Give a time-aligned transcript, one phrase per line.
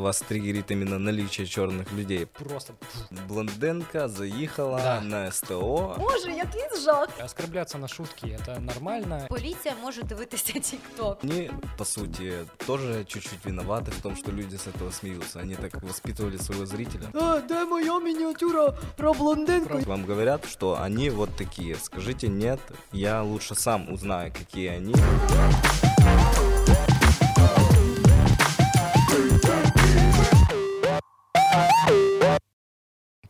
[0.00, 2.24] Вас триггерит именно наличие черных людей.
[2.26, 2.72] Просто
[3.28, 5.00] Блондинка заїхала Да.
[5.00, 5.96] на СТО.
[5.98, 7.08] Боже, який жах!
[7.24, 9.26] оскорбляться на шутки это нормально.
[9.28, 11.18] Поліція може дивитися тік-ток.
[11.24, 12.32] Они, по сути,
[12.66, 15.40] тоже чуть-чуть виноваты в том, что люди с этого смеются.
[15.40, 17.08] Они так воспитывали своего зрителя.
[17.14, 19.78] А, де моя мініатюра про блондинку?
[19.86, 21.74] Вам говорят, что они вот такие.
[21.74, 22.60] Скажите нет,
[22.92, 24.94] я лучше сам узнаю, какие они.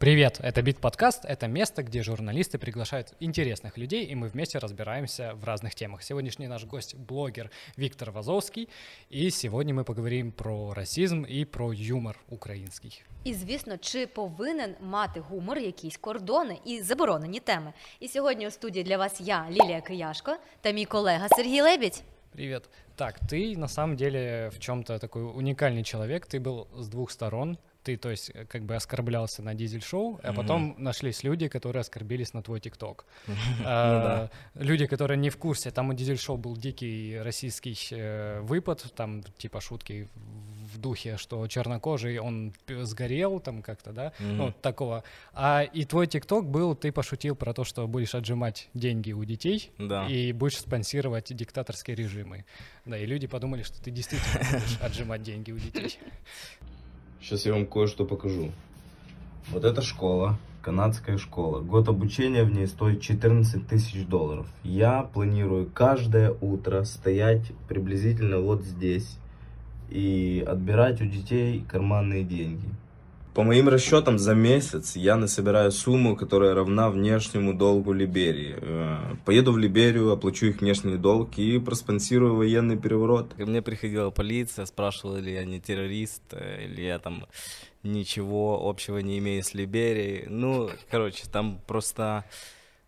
[0.04, 5.34] Привет, это Бит Подкаст, это место, где журналисты приглашают интересных людей, и мы вместе разбираемся
[5.34, 6.04] в разных темах.
[6.04, 8.68] Сегодняшний наш гость — блогер Виктор Вазовский,
[9.10, 13.02] и сегодня мы поговорим про расизм и про юмор український.
[13.24, 17.74] І звісно, чи повинен мати гумор якісь кордони і заборонені теми?
[18.00, 22.04] І сьогодні у студії для вас я, Лілія Кияшко, та мій колега Сергій Лебідь.
[22.34, 22.70] Привет.
[22.96, 26.26] Так, ты на самом деле в чем-то такой уникальный человек.
[26.26, 27.58] Ты был с двух сторон.
[27.89, 32.35] ты, то есть, э, как бы оскорблялся на дизель-шоу, а потом нашлись люди, которые оскорбились
[32.35, 33.07] на твой ТикТок.
[33.27, 34.63] Ну А, да.
[34.63, 39.61] Люди, которые не в курсе, там у дизель-шоу был дикий российский э, выпад, там типа
[39.63, 40.09] шутки
[40.75, 45.03] в духе, что чернокожий, он сгорел там как-то, да, ну такого.
[45.33, 49.71] А и твой ТикТок был, ты пошутил про то, что будешь отжимать деньги у детей,
[49.79, 50.07] Да.
[50.07, 52.45] и будешь спонсировать диктаторские режимы.
[52.85, 55.99] Да, и люди подумали, что ты действительно будешь отжимать деньги у детей.
[57.21, 58.53] Сейчас я вам кое-что покажу.
[59.51, 61.61] Вот эта школа, канадская школа.
[61.61, 64.47] Год обучения в ней стоит 14 тысяч долларов.
[64.63, 69.19] Я планирую каждое утро стоять приблизительно вот здесь
[69.91, 72.69] и отбирать у детей карманные деньги.
[73.39, 78.57] По моим расчетам, за месяц я насобираю сумму, которая равна внешнему долгу Либерии.
[78.61, 83.35] Э, Поеду в Либерию, оплачу их внешний долг и проспонсирую военный переворот.
[83.35, 87.27] Ко мне приходила полиция, спрашивала, ли я не террорист, э, или я там
[87.85, 90.27] ничего общего не имею с Либерией.
[90.27, 92.25] Ну, короче, там просто...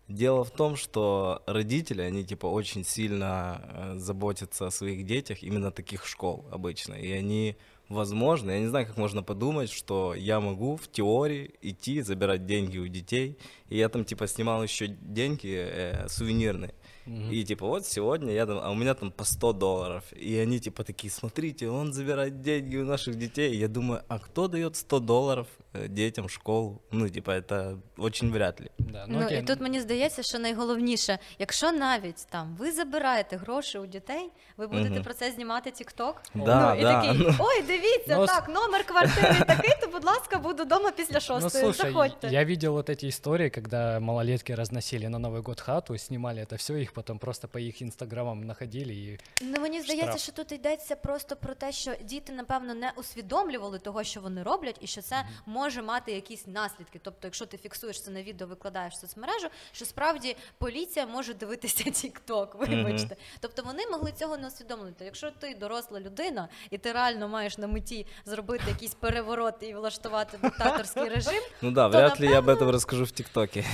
[0.09, 5.71] Дело в том, что родители, они типа очень сильно э, заботятся о своих детях, именно
[5.71, 6.95] таких школ обычно.
[6.95, 7.55] И они,
[7.93, 12.77] возможно, я не знаю, как можно подумать, что я могу в теории идти забирать деньги
[12.77, 13.37] у детей.
[13.69, 16.73] И я там типа снимал еще деньги э, сувенирные.
[17.06, 17.30] Мгм.
[17.32, 20.02] И типа вот сегодня я там, а у меня там по 100 долларов.
[20.12, 23.52] И они типа такие, смотрите, он забирает деньги у наших детей.
[23.54, 26.80] И я думаю, а кто дает 100 долларов э, детям в школу?
[26.92, 28.70] Ну типа это очень вряд ли.
[28.78, 29.38] Да, ну, Ну окей.
[29.40, 34.66] і тут мені здається, що найголовніше, якщо навіть там ви забираєте гроші у дітей, ви
[34.66, 35.02] будете Мгм.
[35.02, 36.22] про це знімати тік-ток.
[36.34, 37.02] Да, ну, і да.
[37.02, 41.20] такий, ой, дивіться, Ну, так, номер квартири такий, то, будь ласка, буду вдома після Ну,
[41.20, 41.64] шостої.
[41.64, 42.28] слушай, Заходьте.
[42.28, 46.74] я видел вот эти истории, когда малолетки разносили на Новый год хату, снимали это все,
[46.82, 50.21] их потом просто по их инстаграмам находили и Ну мені здається, штраф.
[50.21, 54.77] що тут йдеться просто про те, що діти, напевно, не усвідомлювали того, що вони роблять,
[54.81, 56.99] і що це може мати якісь наслідки.
[57.03, 61.83] Тобто, якщо ти фіксуєш це на відео, викладаєш в соцмережу, що справді поліція може дивитися
[61.89, 63.15] TikTok, вибачте.
[63.39, 65.05] Тобто вони могли цього не усвідомити.
[65.05, 70.37] Якщо ти доросла людина, і ти реально маєш на меті зробити якийсь переворот і влаштувати
[70.41, 73.65] диктаторський режим, Ну да, То, вряд ли я об этом расскажу в ТикТоке.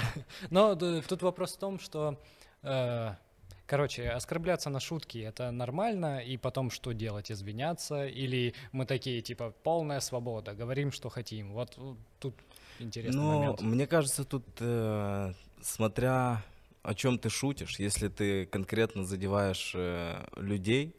[0.50, 2.16] Но тут вопрос в том, что,
[2.62, 9.52] короче, оскорбляться на шутки это нормально, и потом что делать, извиняться, или мы такие типа
[9.62, 11.52] полная свобода, говорим, что хотим.
[11.52, 12.34] Вот э, тут
[12.78, 13.60] интересный Ну, момент.
[13.62, 16.42] мне кажется, тут э, смотря
[16.82, 20.94] о чем ты шутишь, если ты конкретно задеваешь э, людей,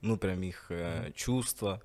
[0.00, 1.80] ну прям их э, чувства,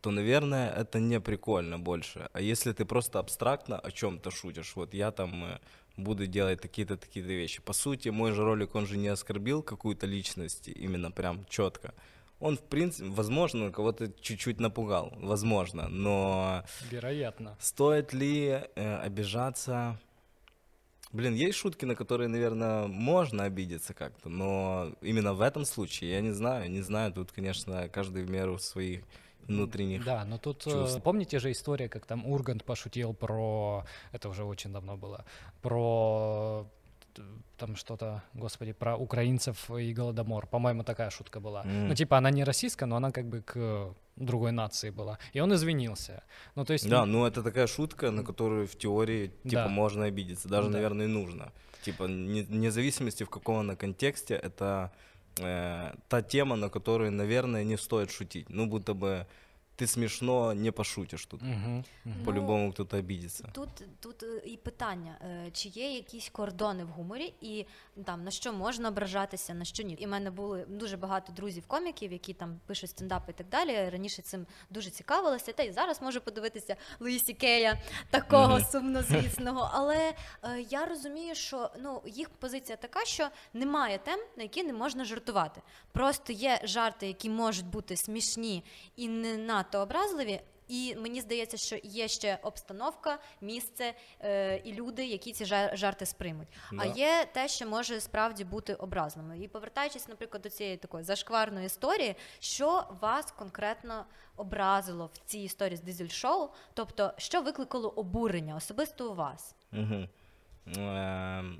[0.00, 2.30] то, наверное, это не прикольно больше.
[2.32, 5.58] А если ты просто абстрактно о чем-то шутишь, вот я там э,
[5.96, 7.60] буду делать такие-то такие-то вещи.
[7.62, 11.94] По сути, мой же ролик, он же не оскорбил какую-то личность именно прям четко.
[12.40, 17.56] Он, в принципе, возможно, кого-то чуть-чуть напугал, возможно, но Вероятно.
[17.60, 20.00] Стоит ли э, обижаться?
[21.12, 26.20] Блин, есть шутки, на которые, наверное, можно обидеться как-то, но именно в этом случае я
[26.20, 27.12] не знаю, не знаю.
[27.12, 29.02] Тут, конечно, каждый в меру своих
[29.50, 30.04] внутренних.
[30.04, 31.02] Да, но тут э, чувств.
[31.02, 35.24] помните же история, как там Ургант пошутил про, это уже очень давно было,
[35.62, 36.66] про
[37.14, 37.22] т-
[37.58, 40.46] там что-то, господи, про украинцев и голодомор.
[40.46, 41.62] По-моему, такая шутка была.
[41.64, 41.88] М.
[41.88, 45.18] Ну, типа, она не российская, но она как бы к другой нации была.
[45.34, 46.22] И он извинился.
[46.54, 46.88] Ну, то есть...
[46.88, 49.68] Да, ну это такая шутка, на которую в теории типа Да.
[49.68, 50.74] можно обидеться, даже, Да.
[50.74, 51.52] наверное, нужно.
[51.82, 54.90] Типа, не- вне зависимости в каком она контексте, это
[55.40, 58.46] э, та тема, на которую, наверное, не стоит шутить.
[58.48, 59.26] Ну, будто бы
[59.80, 61.42] ты смешно не пошутишь тут.
[61.42, 61.84] Мгм.
[62.04, 63.50] Ну, По-любому кто-то обидится.
[63.54, 63.68] Тут,
[64.00, 67.66] тут е, і питання, е, чи є якісь кордони в гуморі, і
[68.04, 69.94] там на що можна ображатися, на що ні.
[69.94, 73.90] І в мене були дуже багато друзів-коміків, які там пишуть стендапи і так далі.
[73.90, 77.80] Раніше цим дуже цікавилася, та й зараз можу подивитися Луїсі Кея,
[78.10, 78.64] такого Мгм.
[78.64, 79.70] сумнозвісного.
[79.74, 84.72] Але е, я розумію, що ну їх позиція така, що немає тем, на які не
[84.72, 85.62] можна жартувати.
[85.92, 88.64] Просто є жарти, які можуть бути смішні
[88.96, 89.36] і не
[89.69, 90.39] надто образливі.
[90.67, 96.05] І мені здається, що є ще обстановка, місце е, і люди, які ці жар- жарти
[96.05, 96.47] сприймуть.
[96.71, 96.85] А Да.
[96.85, 99.43] є те, що може справді бути образливим.
[99.43, 104.05] І повертаючись, наприклад, до цієї такої зашкварної історії, що вас конкретно
[104.37, 106.49] образило в цій історії з дизель-шоу?
[106.73, 109.55] Тобто, що викликало обурення особисто у вас?
[109.71, 110.09] Мгм.
[110.67, 111.59] Эм,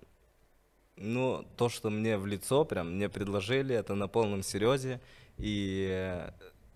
[0.98, 5.00] Ну, то, что мне в лицо прям мне предложили, это на полном серьезе.
[5.40, 6.32] И э,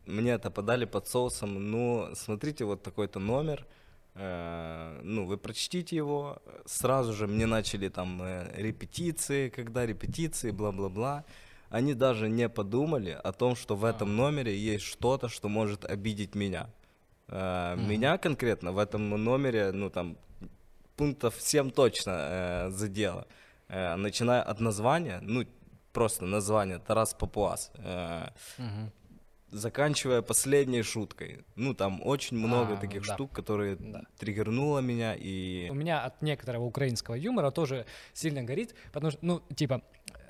[0.07, 1.71] Мне это подали под соусом.
[1.71, 3.67] Ну, смотрите, вот такой-то номер.
[4.15, 6.39] э, Ну, вы прочтите его.
[6.67, 11.25] Сразу же мне начали там э, репетиции, когда репетиции, бла-бла-бла.
[11.71, 16.35] Они даже не подумали о том, что в этом номере есть что-то, что может обидеть
[16.35, 16.69] меня.
[17.29, 17.77] Э.
[17.77, 20.17] Меня конкретно в этом номере, ну там,
[20.97, 23.27] пунктов 7 точно э, задело.
[23.69, 25.45] Э, начиная от названия, ну,
[25.93, 28.29] просто название Тарас Папуас, э,
[28.59, 28.91] Мгм.
[29.55, 31.45] Заканчивая последней шуткой.
[31.57, 33.15] Ну, там очень много А, таких да.
[33.15, 34.03] штук, которые Да.
[34.19, 35.69] триггернуло меня и...
[35.71, 39.81] У меня от некоторого украинского юмора тоже сильно горит, потому что, ну, типа,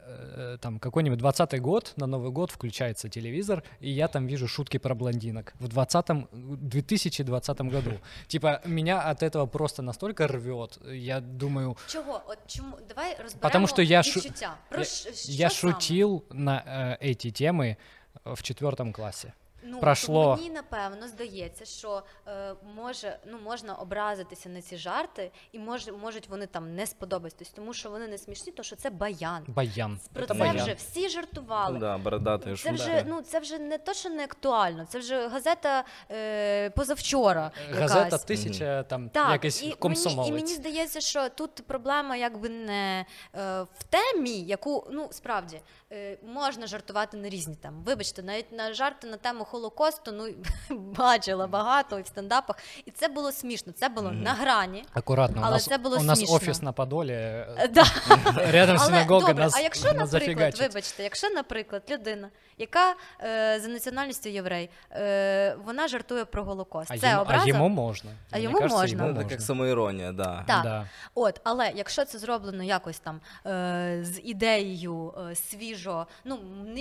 [0.06, 4.78] э, там какой-нибудь 20-й год, на Новый год включается телевизор, и я там вижу шутки
[4.78, 7.92] про блондинок в 20 2020 году.
[8.28, 10.78] Типа, меня от этого просто настолько рвет.
[10.92, 12.22] Я думаю, Чого?
[12.26, 14.84] От чому давай розберемо Потому що я шу- я,
[15.28, 17.76] я шутил на э, эти темы
[18.24, 19.34] в четвертом классе.
[19.66, 20.36] Ну, Прошло.
[20.36, 26.28] Мені напевно здається, що е, може ну можна образитися на ці жарти, і може можуть
[26.28, 29.44] вони там не сподобатись, тому що вони не смішні, то що це баян.
[29.46, 30.00] Баян.
[30.12, 30.56] Про Это це баян.
[30.56, 31.78] вже всі жартували.
[31.78, 34.86] Да, бородатые Це вже ну це вже не то, що не актуально.
[34.86, 37.50] Це вже газета е, позавчора.
[37.70, 38.24] Газета якась.
[38.24, 43.62] тисяча там Так, якийсь і мені, і мені здається, що тут проблема якби не е,
[43.62, 45.60] в темі, яку ну справді
[45.92, 47.82] е, можна жартувати на різні теми.
[47.84, 50.28] Вибачте, навіть на жарти на тему Холокосту, ну
[50.76, 52.56] бачила багато і в стендапах,
[52.86, 53.72] і це було смішно.
[53.72, 54.22] Це було Мгм.
[54.22, 54.84] на грані.
[54.94, 56.36] Акуратно, у нас, це було у нас смішно.
[56.36, 57.84] офіс на Подолі, Е, Да.
[58.36, 62.28] рядом Але синагога, добре, нас, а якщо, нас наприклад, вибачте, якщо, наприклад, людина,
[62.58, 66.90] яка е, за національністю єврей, е, вона жартує про Голокост.
[66.90, 67.44] А це йому, образа?
[67.44, 68.10] а йому можна.
[68.30, 69.04] А Мені йому кажется, можна.
[69.04, 69.30] Йому можна.
[69.30, 70.44] как самоирония, да.
[70.46, 70.62] Так.
[70.62, 70.88] Да.
[71.14, 76.38] От, але якщо це зроблено якось там е, з ідеєю е, свіжо, ну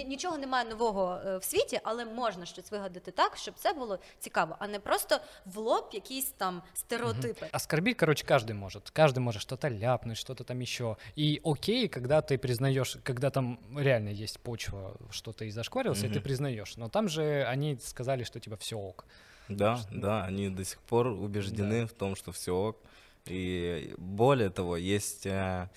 [0.07, 4.55] нічого немає нового е, в світі, але можна щось вигадати так, щоб це було цікаво,
[4.59, 7.45] а не просто в лоб якісь там стереотипи.
[7.51, 8.89] Оскорбить, короче, каждый может.
[8.89, 10.95] Каждый может что-то ляпнуть, что-то там еще.
[11.17, 16.09] И окей, когда ты признаешь, когда там реально есть почва, что ты и зашкварился, и
[16.09, 16.77] ты признаешь.
[16.77, 19.05] Но там же они сказали, что типа все ок.
[19.49, 22.77] Да, да, они до сих пор убеждены в том, что все ок.
[23.25, 25.69] И более того, есть э,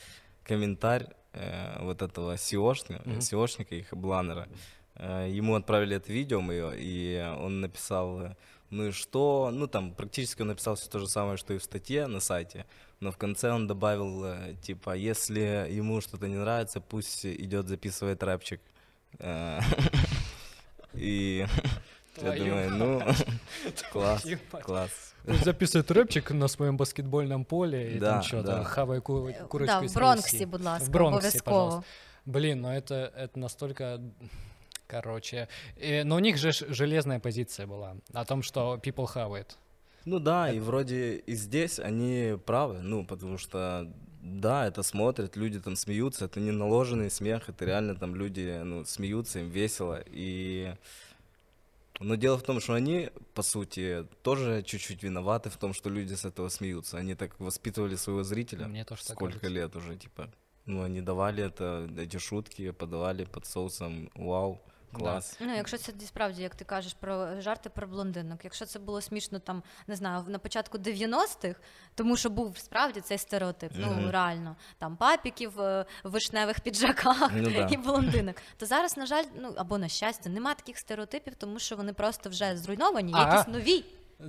[0.44, 3.18] комментарий э, вот этого SEOшника, Мгм.
[3.18, 4.48] SEOшника их Бланера.
[4.48, 4.54] Э,
[5.04, 8.36] ему отправили это видео мое, и он написал, э,
[8.70, 11.62] ну и что, ну там практически он написал все то же самое, что и в
[11.62, 12.64] статье на сайте,
[13.00, 18.22] но в конце он добавил, э, типа, если ему что-то не нравится, пусть идет записывает
[18.22, 18.60] рэпчик.
[19.18, 19.60] Э,
[20.94, 21.46] И
[22.22, 23.02] я думаю, ну,
[23.92, 24.26] класс,
[24.62, 25.14] класс.
[25.44, 28.64] Записывает рэпчик на своем баскетбольном поле и там что-то, да.
[28.64, 31.40] хавая ку- Е, курочку да, в Бронксі, будь ласка, обов'язково.
[31.42, 31.90] пожалуйста.
[32.24, 34.00] Блин, ну это, это настолько...
[34.86, 39.56] Короче, э, но у них же железная позиция была о том, что people have it.
[40.04, 45.58] Ну да, и вроде и здесь они правы, ну, потому что, да, это смотрят, люди
[45.58, 50.74] там смеются, это не наложенный смех, это реально там люди, ну, смеются, им весело, и...
[51.98, 56.12] Но дело в том, что они, по сути, тоже чуть-чуть виноваты в том, что люди
[56.12, 56.98] с этого смеются.
[56.98, 58.66] Они так воспитывали своего зрителя.
[58.66, 59.48] Мне тоже Сколько кажется.
[59.48, 60.30] лет уже, типа.
[60.66, 64.10] Ну, они давали это, эти шутки, подавали под соусом.
[64.14, 64.60] Вау,
[64.93, 64.99] Да.
[64.99, 65.37] класс.
[65.39, 69.39] Ну, якщо це справді, як ти кажеш, про жарти про блондинок, якщо це було смішно
[69.39, 71.55] там, не знаю, на початку 90-х,
[71.95, 74.09] тому що був справді цей стереотип, ну Мгм.
[74.11, 77.67] реально, там папіків е, в вишневих піджаках Ну да.
[77.71, 78.35] і блондинок.
[78.57, 82.29] То зараз, на жаль, ну або на щастя, нема таких стереотипів, тому що вони просто
[82.29, 83.33] вже зруйновані, А.
[83.35, 83.85] якісь нові,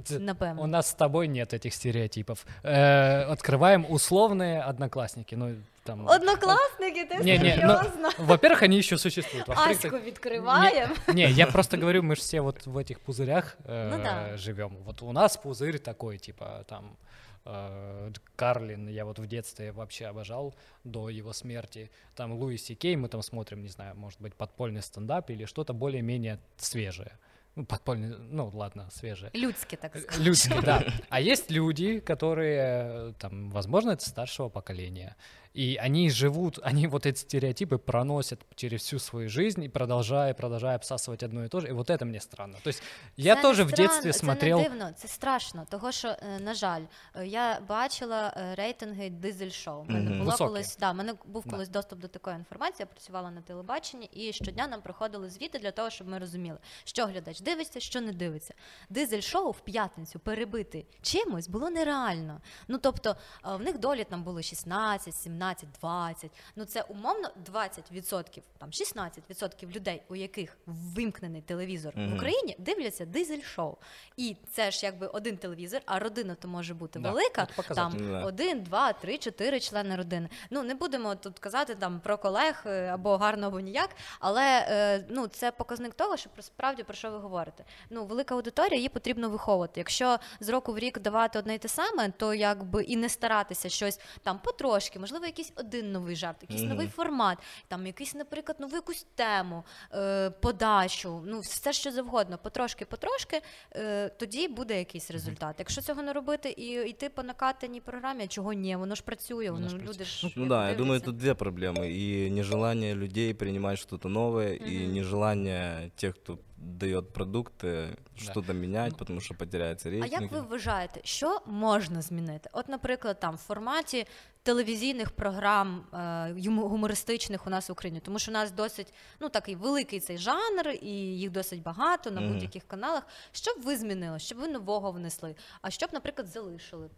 [0.09, 0.63] Т- напевно.
[0.63, 2.45] У нас с тобой нет этих стереотипов.
[2.65, 5.37] Э, открываем условные одноклассники.
[5.37, 5.55] Ну,
[5.88, 6.08] там...
[6.10, 8.10] Однокласники, ти Не, не, ну, серйозно?
[8.18, 9.48] Во-первых, они еще существуют.
[9.48, 10.96] Во-вторых, Аську відкриваємо.
[11.08, 14.38] Не, я просто говорю, мы же все вот в этих пузырях э, Ну да.
[14.38, 14.78] живем.
[14.86, 16.98] Вот у нас пузырь такой, типа там
[17.46, 20.54] э, Карлин, я вот в детстве вообще обожал
[20.84, 21.90] до его смерти.
[22.16, 26.38] Там Луис Кей, мы там смотрим, не знаю, может быть, подпольный стендап или что-то более-менее
[26.58, 27.12] свежее.
[27.58, 29.32] Ну, подпольный, ну ладно, свежее.
[29.34, 30.22] Людське, так сказати.
[30.22, 30.84] Людские, да.
[31.10, 35.16] А есть люди, которые, э, там, возможно, это старшего поколения.
[35.57, 40.77] И они живут, они вот эти стереотипы проносят через всю свою жизнь и продолжая, продолжая
[40.77, 41.69] обсасывать одно и то же.
[41.69, 42.59] И вот это мне странно.
[42.65, 42.83] То есть
[43.17, 44.59] я Це тоже не в детстве странно, смотрел...
[44.59, 46.83] Це не дивно, це страшно, того що, е, на жаль,
[47.17, 49.81] е, я бачила е, рейтинги дизель шоу.
[49.81, 50.19] У мене Мгм.
[50.19, 50.49] була Високі.
[50.49, 51.51] колись, да, у мене був Да.
[51.51, 55.71] колись доступ до такої інформації, я працювала на телебаченні, і щодня нам проходили звіти для
[55.71, 58.55] того, щоб ми розуміли, що глядач дивиться, що не дивиться.
[58.91, 62.41] Дизель шоу в п'ятницю перебити чимось було нереально.
[62.69, 63.11] Ну тобто
[63.47, 65.43] е, в них долі там було 16, 17,
[65.82, 66.32] 20.
[66.56, 73.76] Ну це умовно 20%, там 16% людей, у яких вимкнений телевізор в Україні, дивляться дизель-шоу.
[74.18, 77.48] І це ж якби один телевізор, а родина то може бути Да, велика.
[77.76, 78.26] Там Да.
[78.26, 80.30] один, два, три, чотири члени родини.
[80.50, 83.90] Ну не будемо тут казати там про колег е, або гарно, або ніяк,
[84.20, 87.64] але е, ну це показник того, що про справді про що ви говорите.
[87.90, 89.80] Ну, велика аудиторія, її потрібно виховувати.
[89.80, 93.70] Якщо з року в рік давати одне й те саме, то якби і не старатися
[93.70, 96.70] щось там потрошки, можливо, якийсь один новий жарт, якийсь Мгм.
[96.70, 102.86] новий формат, там якийсь, наприклад, нову якусь тему, е, подачу, ну все що завгодно, потрошки,
[102.86, 103.42] потрошки,
[103.76, 105.56] е, тоді буде якийсь результат.
[105.60, 109.68] Якщо цього не робити і йти по накатаній програмі, чого ні, воно ж працює, Воно
[109.68, 110.30] воно ж люди працює.
[110.30, 111.86] ж Ну да, я думаю, тут две проблемы.
[111.86, 114.94] И нежелание людей принимать что-то новое, и Мгм.
[114.94, 121.42] нежелание тех, кто дает продукты, что-то менять, потому что потеряется А як ви вважаєте, що
[121.46, 122.50] можна змінити?
[122.54, 124.06] От, наприклад, там в форматі
[124.47, 125.97] телевізійних програм е,
[126.41, 130.19] юму- гумористичних у нас в Україні, тому що у нас досить ну такий великий цей
[130.19, 132.33] жанр, і їх досить багато на Мгм.
[132.33, 133.07] будь-яких каналах.
[133.33, 134.19] Що б ви змінили?
[134.19, 135.35] Що б ви нового внесли?
[135.63, 136.91] А що б, наприклад, залишили б?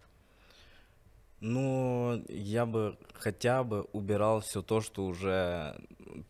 [1.41, 5.75] Ну, я бы хотя бы убирал все то, что уже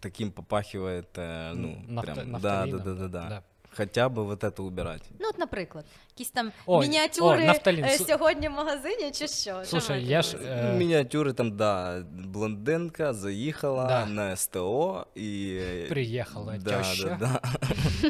[0.00, 3.28] таким попахивает, э, ну, Нафта- прям, да, да, нафталином, да, да, да.
[3.28, 3.42] да.
[3.76, 5.02] Хотя бы вот это убирать.
[5.20, 7.84] Ну, от, наприклад, якісь там Ой, мініатюри о, нафталін.
[7.84, 9.34] е, Су- сьогодні в магазині, чи що?
[9.52, 10.50] Що Слушай, маєте я на ж, увазі?
[10.50, 14.06] э, Миниатюры там, да, блондинка заехала Да.
[14.06, 15.86] на СТО и...
[15.88, 17.16] Приехала да, теща.
[17.20, 18.08] Да, да.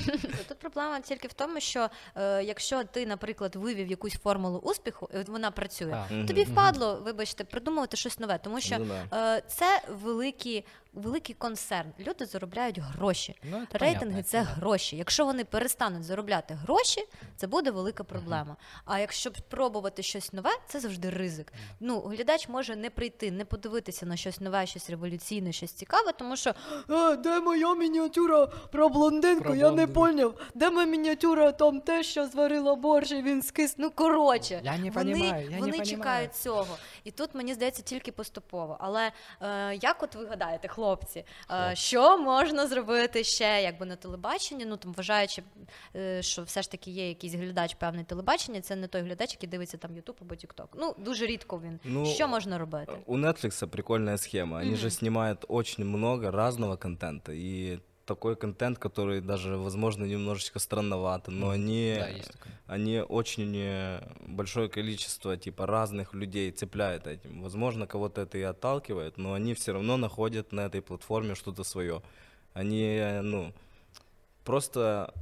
[0.48, 5.18] Тут проблема тільки в тому, що е, якщо ти, наприклад, вивів якусь формулу успіху, і
[5.18, 6.26] от вона працює, А, Мгм.
[6.26, 9.36] тобі впадло, вибачте, придумувати щось нове, тому що Ну да.
[9.36, 11.89] е, це великий, великий концерн.
[11.99, 13.35] Люди заробляють гроші.
[13.43, 14.43] Ну, это Рейтинги понятно, це да.
[14.43, 14.97] гроші.
[14.97, 17.05] Якщо вони перестануть заробляти гроші,
[17.35, 18.55] це буде велика проблема.
[18.85, 21.53] А якщо спробувати щось нове, це завжди ризик.
[21.79, 26.35] Ну, глядач може не прийти, не подивитися на щось нове, щось революційне, щось цікаве, тому
[26.37, 26.53] що
[26.89, 29.43] а, де моя мініатюра про блондинку?
[29.43, 29.93] Про Я не блондинку.
[29.93, 30.35] поняв.
[30.55, 33.75] Де моя мініатюра там те, що зварила борщ, і він скис.
[33.77, 35.85] Ну коротше, Я не вони, понімаю, я вони понімаю.
[35.85, 36.77] чекають цього.
[37.03, 38.77] І тут мені здається тільки поступово.
[38.79, 40.88] Але е, як от ви гадаєте, хлопці,
[41.51, 44.65] е, що можна зробити ще якби на телебаченні?
[44.65, 45.43] Ну там вважаючи,
[45.95, 49.49] е, що все ж таки є якийсь глядач певний телебачення, це не той глядач, який
[49.49, 50.69] дивиться там Ютуб або Тікток.
[50.79, 51.79] Ну дуже рідко він.
[51.83, 52.93] Ну, що можна робити?
[53.05, 54.59] У Netflix прикольна схема.
[54.59, 54.75] Вони mm-hmm.
[54.75, 57.31] же знімають дуже много разного контенту.
[57.31, 57.79] И
[58.09, 65.37] такой контент, который даже, возможно, немножечко странновато, но они, Да, они очень э, большое количество
[65.37, 67.43] типа разных людей цепляет этим.
[67.43, 72.01] Возможно, кого-то это и отталкивает, но они все равно находят на этой платформе что-то свое.
[72.53, 73.53] Они, э, ну,
[74.43, 75.13] просто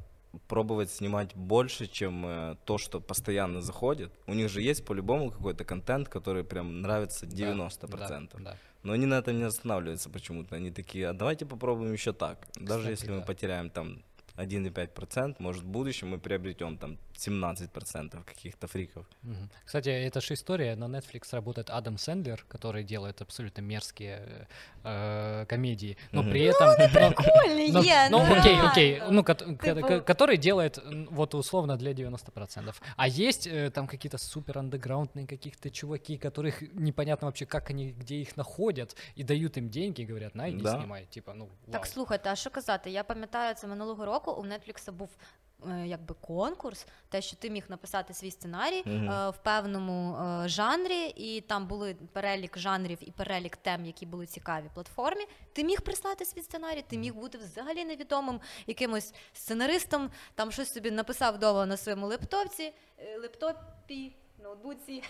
[0.47, 4.11] пробовать снимать больше, чем э, то, что постоянно заходит.
[4.27, 7.89] У них же есть по-любому какой-то контент, который прям нравится 90%.
[7.89, 8.57] Да, да.
[8.83, 10.55] Но они на этом не останавливаются почему-то.
[10.55, 12.47] Они такие, а давайте попробуем еще так.
[12.55, 13.25] Даже Кстати, если мы да.
[13.25, 14.01] потеряем там
[14.37, 19.05] 1,5%, может в будущем мы приобретем там 17% каких-то фриков.
[19.65, 20.75] Кстати, это же история.
[20.75, 24.47] На Netflix работает Адам Сэндлер, который делает абсолютно мерзкие
[24.83, 26.31] э, комедии, но Мгм.
[26.31, 26.67] при этом...
[26.93, 30.79] но- Прикольний но- є, ну, ну, окей, окей, ну, ко- ко- который делает,
[31.11, 32.75] вот условно, для 90%.
[32.97, 38.15] А есть э, там какие-то супер андеграундные каких-то чуваки, которых непонятно вообще, как они, где
[38.15, 40.77] их находят, и дают им деньги, и говорят, на, иди Да.
[40.79, 41.85] снимай, типа, ну, Так, вау.
[41.85, 42.91] слухайте, а що казати?
[42.91, 45.09] Я пам'ятаю, це минулого року у Netflix був
[45.69, 49.09] е, якби конкурс, те, що ти міг написати свій сценарій Мгм.
[49.09, 54.25] е, в певному е, жанрі, і там були перелік жанрів і перелік тем, які були
[54.25, 55.25] цікаві платформі.
[55.53, 60.91] Ти міг прислати свій сценарій, ти міг бути взагалі невідомим якимось сценаристом, там щось собі
[60.91, 64.15] написав вдома на своєму лептопці, е, лептопі.
[64.46, 65.02] ноутбуці,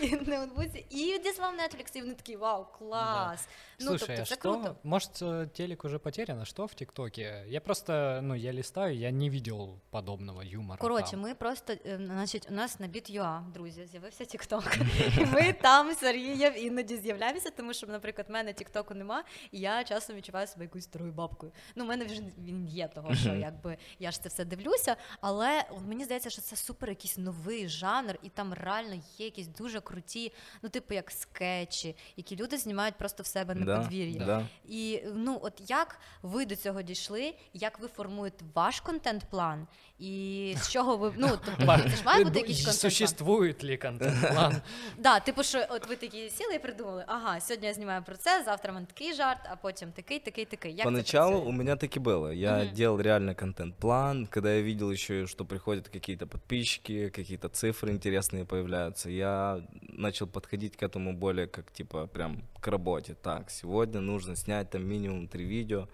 [0.00, 3.48] і ноутбуці, і відіслав Netflix, і вони такі, вау, клас.
[3.80, 4.76] Ну, Слушай, тобто а це что, круто.
[4.84, 6.44] может, э, телек уже потеряно?
[6.44, 7.44] Что в ТикТоке?
[7.48, 10.78] Я просто, ну, я листаю, я не видел подобного юмора.
[10.80, 11.20] Коротше, там.
[11.20, 14.82] ми просто, е, значить, у нас на Біт.ua, друзі, з'явився TikTok.
[15.22, 19.60] І ми там з Сергієм іноді з'являємося, тому що, наприклад, в мене TikTok нема, і
[19.60, 21.52] я часом відчуваю себе якоюсь старою бабкою.
[21.74, 25.64] Ну, в мене вже він є того, що якби я ж це все дивлюся, але
[25.70, 29.81] от мені здається, що це супер якийсь новий жанр, і там реально є якісь дуже
[29.81, 34.21] круті, ну, типу, як скетчі, які люди знімають просто в себе на Да, подвір'ї.
[34.25, 34.45] да.
[34.65, 39.67] І ну, от як ви до цього дійшли, як ви формуєте ваш контент-план,
[39.99, 42.91] і з чого ви ну тобто це ж має бути якийсь контент-план.
[42.91, 44.61] Существует ли контент-план?
[44.97, 48.43] Да, типу, що от ви такі сіли і придумали, ага, сьогодні я знімаю про це,
[48.45, 50.73] завтра мене такий жарт, а потім такий, такий, такий.
[50.73, 51.57] Як Поначалу у працює?
[51.57, 52.31] меня так и было.
[52.33, 58.45] Я делал реально контент-план, когда я видел еще, что приходят какие-то подписчики, какие-то цифры интересные
[58.45, 63.15] появляются, я начал подходить к этому более как типа прям к работе.
[63.15, 65.87] Так, сегодня нужно снять там минимум три видео.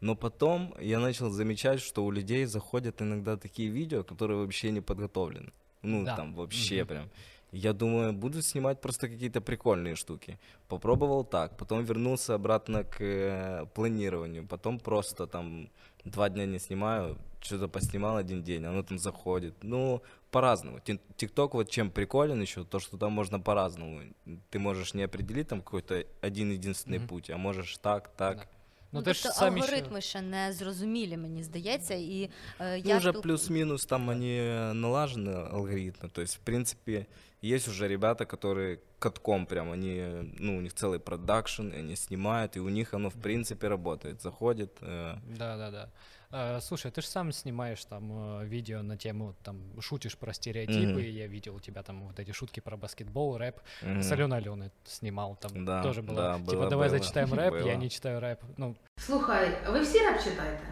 [0.00, 4.80] Но потом я начал замечать, что у людей заходят иногда такие видео, которые вообще не
[4.80, 5.50] подготовлены.
[5.82, 6.16] Ну, Да.
[6.16, 6.86] там вообще Мгм.
[6.88, 7.10] прям.
[7.52, 10.38] Я думаю, буду снимать просто какие-то прикольные штуки.
[10.68, 15.68] Попробовал так, потом вернулся обратно к э, планированию, потом просто там
[16.04, 19.54] два дня не снимаю, что-то поснимал один день, оно там заходит.
[19.62, 20.77] Ну, по-разному.
[20.79, 24.01] Тин- ТикТок вот чем приколен еще, то, что там можно по-разному.
[24.49, 27.07] Ты можешь не определить там какой-то один единственный Мгм.
[27.07, 28.37] путь, а можешь так, так.
[28.37, 28.43] Да.
[28.91, 29.63] Ну, Ну, ты ж тобто сам еще...
[29.65, 34.39] алгоритми ще не зрозумілі, мені здається, і е, Ну, я уже спіл- плюс-минус там они
[34.73, 36.09] налажены алгоритмы.
[36.11, 37.05] То есть, в принципе,
[37.43, 40.03] есть уже ребята, которые катком прям, они,
[40.39, 44.21] ну, у них целый продакшн, и они снимают, и у них оно, в принципе, работает.
[44.21, 44.69] Заходит.
[44.81, 45.89] э, Да, да, да.
[46.31, 48.11] Э, слушай, ты же сам снимаешь там
[48.41, 50.99] э, видео на тему, там, шутишь про стереотипы, Мгм.
[50.99, 53.59] и я видел у тебя там вот эти шутки про баскетбол, рэп.
[53.83, 54.01] мгм.
[54.01, 57.53] С Аленой Аленой снимал, там Да, тоже было, да, типа, было, давай было, зачитаем рэп,
[57.55, 57.75] я было.
[57.75, 58.37] не читаю рэп.
[58.57, 60.63] Ну, Слухай, а ви всі реп читаєте?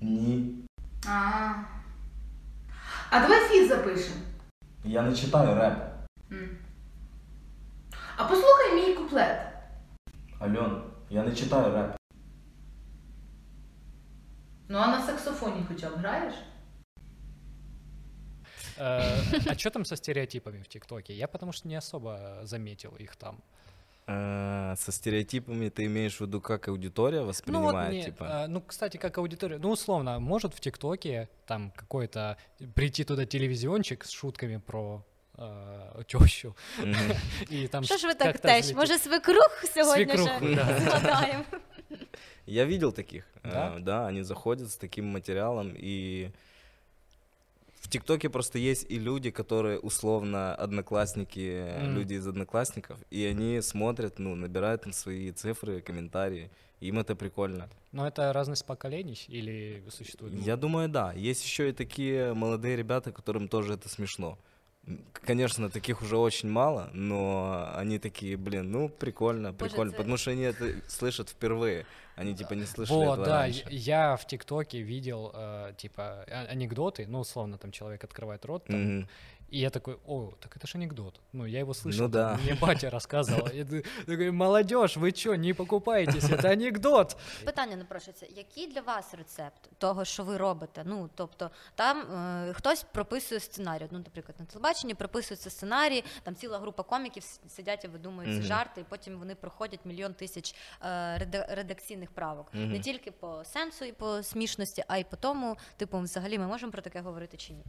[0.00, 0.54] Ні.
[1.08, 1.52] А.
[3.10, 4.20] А давай фіт запишемо.
[4.84, 5.78] Я не читаю реп.
[6.32, 6.58] М.
[8.16, 9.40] А послухай мій куплет.
[10.40, 11.96] Альон, я не читаю реп.
[14.68, 16.34] Ну а на саксофоні хоча б граєш?
[18.78, 21.12] э, а что там со стереотипами в ТикТоке?
[21.14, 23.38] Я потому что не особо заметил их там.
[24.06, 28.24] Э, Со стереотипами ты имеешь в виду, как аудитория Ну, вот воспринимает, не- типа?
[28.24, 32.36] э, ну, кстати, как аудитория, ну, условно, может в ТикТоке там какой-то
[32.74, 35.02] прийти туда телевизиончик с шутками про
[35.38, 37.12] э, тещу, Мгм.
[37.50, 38.60] и там Що ж ви ш- так как-то теж?
[38.60, 38.76] взлетит.
[38.76, 40.78] Може, свекрух сьогодні Свекруху, ще да.
[40.80, 41.44] згадаємо?
[42.45, 43.25] Я видел таких.
[43.43, 43.75] Да?
[43.77, 46.31] э, Да, они заходят с таким материалом и
[47.81, 51.95] в ТикТоке просто есть и люди, которые условно одноклассники, Мгм.
[51.95, 56.49] люди из одноклассников, и они смотрят, ну, набирают там свои цифры, комментарии.
[56.79, 57.69] Им это прикольно.
[57.91, 60.33] Но это разность поколений или существует?
[60.33, 61.13] Я думаю, да.
[61.13, 64.31] Есть еще и такие молодые ребята, которым тоже это смешно.
[64.31, 64.37] М,
[65.25, 70.17] Конечно, таких уже очень мало, но они такие, блин, ну прикольно, Боже, прикольно, это- потому
[70.17, 71.85] что они это слышат впервые,
[72.17, 73.63] они типа не слышали Вот, этого да, раньше.
[73.69, 78.97] я в ТикТоке видел, э, типа, а- анекдоты, ну, условно, там человек открывает рот, там,
[78.97, 79.09] Мгм.
[79.52, 81.20] и я такой, о, так это ж анекдот.
[81.32, 82.30] Ну, я его слышал, Ну да.
[82.34, 83.54] там, мне батя рассказывал.
[83.54, 87.16] Я т- такой, молодежь, вы что, не покупаетесь, это анекдот.
[87.44, 90.82] Питання напрошується, який для вас рецепт того, що ви робите?
[90.84, 93.86] Ну тобто там е, хтось прописує сценарій.
[93.90, 98.38] Ну, наприклад, на телебаченні прописується сценарій, там ціла група коміків с- сидять і видумують ці
[98.38, 98.46] Мгм.
[98.46, 100.86] жарти, і потім вони проходять мільйон тисяч е,
[101.18, 102.46] реда- редакційних правок.
[102.52, 102.72] Мгм.
[102.72, 106.72] Не тільки по сенсу і по смішності, а й по тому, типу, взагалі ми можемо
[106.72, 107.64] про таке говорити чи ні?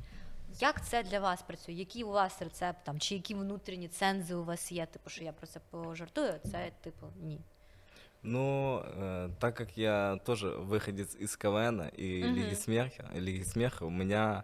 [0.59, 1.75] Як це для вас працює?
[1.75, 4.85] Який у вас рецепт там, чи які внутрішні цензи у вас є?
[4.85, 7.39] Типу, що я про це пожартую, а це типу ні.
[8.23, 12.33] Ну, э, так как я тоже выходец из КВН и Мгм.
[12.35, 14.43] Лиги Смеха, Лиги Смеха, у меня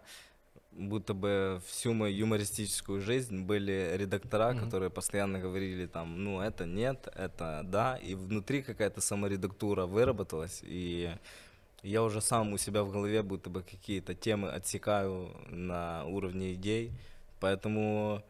[0.72, 4.64] будто бы всю мою юмористическую жизнь были редактора, Мгм.
[4.64, 11.10] которые постоянно говорили там, ну, это нет, это да, и внутри какая-то саморедактура выработалась, и
[11.83, 16.91] я уже сам у себя в голове будто бы какие-то темы отсекаю на уровне идей,
[17.39, 18.21] поэтому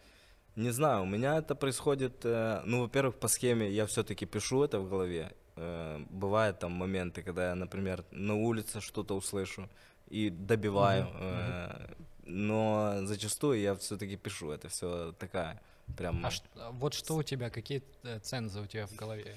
[0.55, 4.79] не знаю, у меня это происходит, э, ну, во-первых, по схеме я все-таки пишу это
[4.79, 5.31] в голове.
[5.55, 9.69] Э, Бывают там моменты, когда я, например, на улице что-то услышу
[10.09, 11.87] и добиваю, э,
[12.25, 14.51] но зачастую я все-таки пишу.
[14.51, 15.61] Это все такая
[15.97, 16.25] прям.
[16.25, 17.81] А ш- а вот что у тебя, какие
[18.21, 19.35] цензы у тебя в голове?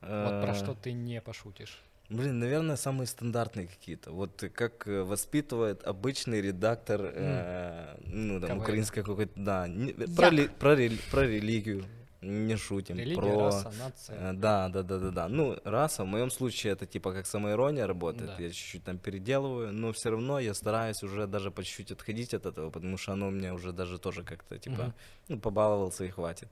[0.00, 1.78] Вот про что ты не пошутишь?
[2.10, 4.10] Блин, наверное, самые стандартные какие-то.
[4.10, 8.60] Вот как э, воспитывает обычный редактор, э, ну, там, КВН.
[8.62, 11.84] украинской какой-то, да, не- про, ли- про, рели- про религию,
[12.20, 13.38] не шутим, Религия, про...
[13.38, 14.16] раса, нация.
[14.18, 15.28] Э, Да, да, да, да, да.
[15.28, 18.26] Ну, раса, в моем случае это типа как самоирония работает.
[18.36, 18.42] Да.
[18.42, 22.44] Я чуть-чуть там переделываю, но все равно я стараюсь уже даже по чуть-чуть отходить от
[22.44, 24.94] этого, потому что оно у меня уже даже тоже как-то типа, Мгм.
[25.28, 26.48] ну, побаловался и хватит.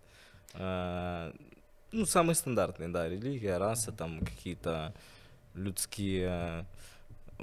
[0.54, 1.32] А,
[1.90, 4.94] ну, самые стандартные, да, религия, раса, там какие-то
[5.58, 6.66] людские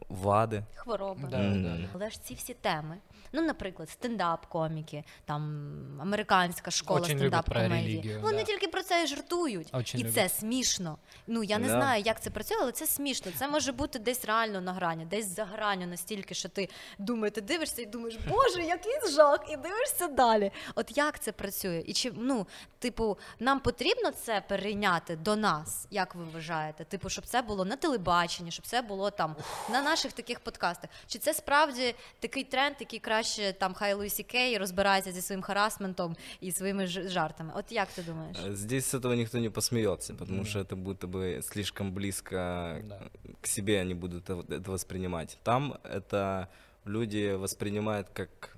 [0.10, 0.64] вады.
[0.76, 1.28] Хвороби.
[1.32, 1.64] Да, Мгм.
[1.64, 1.88] да, да.
[1.96, 2.98] Але ж ці всі теми.
[3.32, 8.18] Ну, наприклад, стендап-коміки, там американська школа Очень стендап-комедії.
[8.22, 8.44] Вони да.
[8.44, 9.68] тільки про це і жартують.
[9.74, 10.16] Очень і люблять.
[10.16, 10.98] це смішно.
[11.28, 11.74] Ну я не Да.
[11.74, 13.32] знаю, як це працює, але це смішно.
[13.38, 17.42] Це може бути десь реально на грані, десь за граню настільки, що ти думаєш, ти
[17.42, 20.52] дивишся і думаєш, боже, який жах, і дивишся далі.
[20.76, 21.84] От як це працює?
[21.88, 22.48] І чи ну,
[22.80, 26.84] типу, нам потрібно це перейняти до нас, як ви вважаєте?
[26.86, 29.36] Типу, щоб це було на телебаченні, щоб це було там
[29.72, 30.91] на наших таких подкастах.
[31.07, 36.17] Чи це справді такий тренд, який краще там хай Луїсі Кей розбирається зі своїм харасментом
[36.41, 37.53] і своїми ж- жартами?
[37.57, 38.37] От як ти думаєш?
[38.39, 40.49] Э, Здесь с этого никто не посмеется, потому Да.
[40.49, 42.37] что это будто бы слишком близко
[42.85, 43.01] Да.
[43.41, 45.39] к себе они будут это это воспринимать.
[45.43, 46.47] Там это
[46.87, 48.57] люди воспринимают как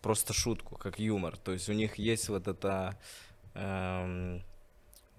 [0.00, 1.36] просто шутку, как юмор.
[1.36, 2.92] То есть у них есть вот это
[3.56, 4.42] эм,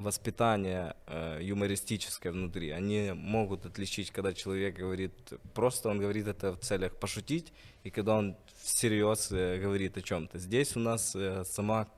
[0.01, 2.71] воспитание э, юмористическое внутри.
[2.71, 5.13] Они могут отличить, когда человек говорит
[5.55, 7.53] просто, он говорит это в целях пошутить,
[7.85, 10.39] и когда он всерьез э, говорит о чем-то.
[10.39, 11.89] Здесь у нас э, сама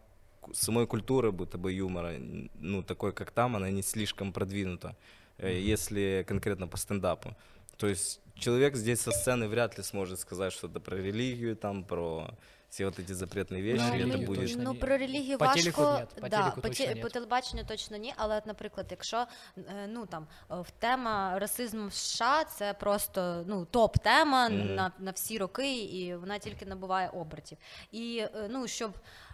[0.52, 2.14] самой культуры будто бы юмора,
[2.58, 4.96] ну, такой, как там, она не слишком продвинута,
[5.38, 7.36] э, если конкретно по стендапу.
[7.76, 12.29] То есть человек здесь со сцены вряд ли сможет сказать что-то про религию, там, про
[12.69, 14.41] все вот эти запретные вещи, Про и это религию будет...
[14.41, 14.79] точно Ну ні.
[14.79, 15.61] про релігію По важко.
[15.61, 17.03] телеку нет, по да, телеку по, точно те- нет.
[17.03, 18.13] по телебаченню точно ні.
[18.17, 19.25] Але, от, наприклад, якщо
[19.57, 24.75] е, ну там е, в тема расизму в США, це просто ну топ тема Мгм.
[24.75, 27.57] на, на всі роки, і вона тільки набуває обертів.
[27.91, 28.91] І е, ну щоб.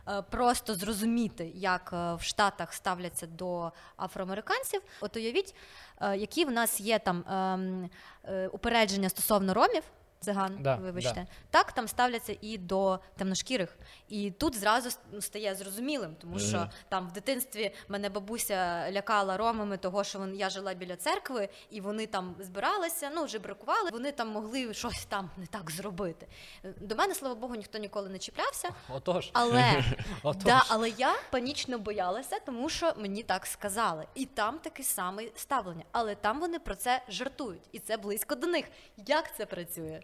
[0.08, 4.82] е, Просто зрозуміти, як е, в Штатах ставляться до афроамериканців.
[5.02, 5.56] От уявіть,
[6.02, 7.90] е, які в нас є там ем,
[8.26, 9.84] е, упередження стосовно ромів,
[10.21, 11.27] Циган, Да, вибачте, да.
[11.51, 13.79] так там ставляться і до темношкірих.
[14.09, 16.69] І тут зразу ну, стає зрозумілим, тому що Мгм.
[16.89, 21.81] там в дитинстві мене бабуся лякала ромами, того що вон, я жила біля церкви, і
[21.81, 26.27] вони там збиралися, ну вже бракували, вони там могли щось там не так зробити.
[26.81, 28.69] До мене, слава Богу, ніхто ніколи не чіплявся.
[28.89, 29.31] Отож.
[29.33, 29.85] Але,
[30.23, 30.45] Отож.
[30.45, 34.07] да, але я панічно боялася, тому що мені так сказали.
[34.15, 35.85] І там таке саме ставлення.
[35.93, 38.65] Але там вони про це жартують, і це близько до них.
[39.07, 40.01] Як це працює?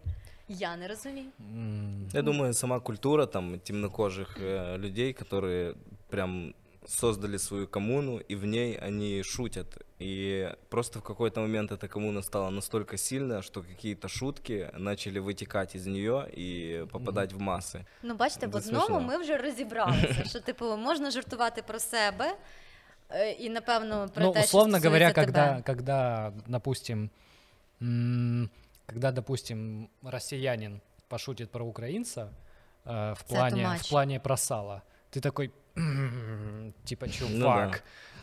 [0.48, 1.26] Я не розумію.
[1.40, 5.74] М, Я думаю, сама культура там темнокожих э, людей, которые
[6.08, 6.54] прям
[6.86, 9.66] создали свою коммуну, и в ней они шутят.
[10.00, 15.76] И просто в какой-то момент эта коммуна стала настолько сильная, что какие-то шутки начали вытекать
[15.76, 17.84] из нее и попадать в массы.
[18.02, 19.00] Ну, бачите, в Це одному смішно.
[19.00, 22.34] ми вже розібралися, що типу можна жартувати про себе.
[23.10, 25.62] е, І напевно про ну, те, условно що говоря, стосується когда, тебе.
[25.62, 27.10] когда, допустим,
[27.82, 28.50] м,
[28.86, 32.32] когда, допустим, россиянин пошутит про украинца
[32.84, 33.86] э, в Это плане, матч.
[33.86, 37.32] в плане про сало, ты такой, «М, типа, чувак.
[37.32, 37.72] Ну да.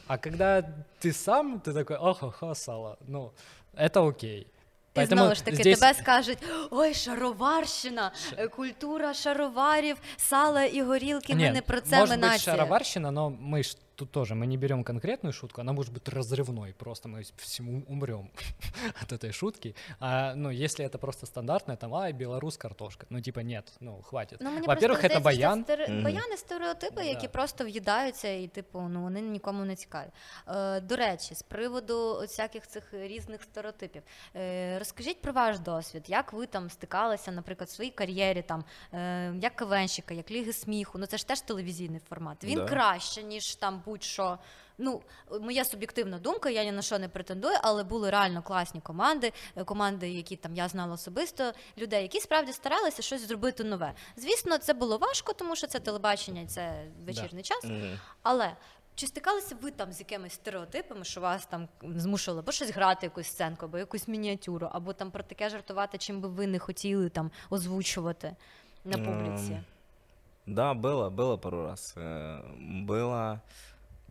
[0.08, 0.62] А когда
[1.02, 2.98] ты сам, ты такой, охо-хо, сало.
[3.08, 3.32] Ну,
[3.76, 4.48] это окей.
[4.96, 6.38] І знову ж таки, тебе скажуть:
[6.72, 11.36] ой, шароварщина, е, культура шароварів, сала і горілки.
[11.36, 12.56] Ми Нет, не про це может ми быть нація.
[12.56, 16.74] шароварщина, но мы ж тут тоже, мы не берем конкретную шутку, она может быть разрывной,
[16.74, 18.30] просто мы всему умрем
[19.02, 19.76] от этой шутки.
[20.00, 24.40] А, ну, если это просто стандартная, там, ай, белорус картошка, ну, типа, нет, ну, хватит.
[24.42, 25.64] Ну, мені Во-первых, просто это здається, що баян.
[25.64, 26.04] стери- Мгм.
[26.04, 27.34] Баяни стереотипи, які Да.
[27.34, 30.10] просто в'їдаються, і типу, ну вони нікому не цікаві.
[30.48, 34.02] Е, до речі, з приводу всяких цих різних стереотипів,
[34.36, 39.34] е, розкажіть про ваш досвід, як ви там стикалися, наприклад, в своїй кар'єрі, там е,
[39.42, 40.98] як КВНщика, як ліги сміху.
[40.98, 42.44] Ну це ж теж телевізійний формат.
[42.44, 42.66] Він Да.
[42.66, 44.38] краще, ніж там будь-що.
[44.80, 45.02] Ну,
[45.42, 49.64] моя суб'єктивна думка, я ні на що не претендую, але були реально класні команди, е,
[49.64, 53.94] команди, які там я знала особисто, людей, які справді старалися щось зробити нове.
[54.18, 57.64] Звісно, це було важко, тому що це телебачення, і це вечірній час.
[57.64, 58.00] Мгм.
[58.24, 58.54] Але
[58.96, 63.28] чи стикалися ви там з якимись стереотипами, що вас там змушували або щось грати, якусь
[63.28, 67.32] сценку, або якусь мініатюру, або там про таке жартувати, чим би ви не хотіли там
[67.50, 68.36] озвучувати
[68.86, 69.52] на публіці?
[69.54, 69.64] Ем,
[70.50, 71.94] Да, было, было пару раз.
[71.98, 73.40] э, Было, э,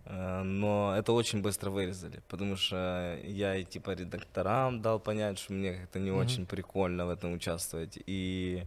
[0.05, 5.73] Но это очень быстро вырезали, потому что я и типа редакторам дал понять, что мне
[5.73, 6.19] как-то не Мгм.
[6.19, 7.97] очень прикольно в этом участвовать.
[8.09, 8.63] И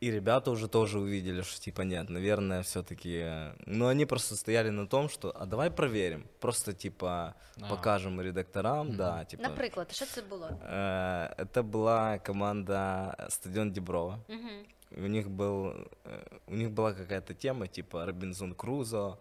[0.00, 3.24] И ребята уже тоже увидели, что типа нет, наверное, все-таки...
[3.66, 6.26] Ну, они просто стояли на том, что, а давай проверим.
[6.40, 7.68] Просто типа А.
[7.70, 8.96] покажем редакторам, Мгм.
[8.96, 9.42] да, типа...
[9.42, 10.48] Наприклад, що це було?
[10.70, 14.18] Э, Это была команда Стадион Деброва.
[14.28, 15.04] Угу.
[15.04, 19.16] У них был, э, у них была какая-то тема типа Робинзон Крузо,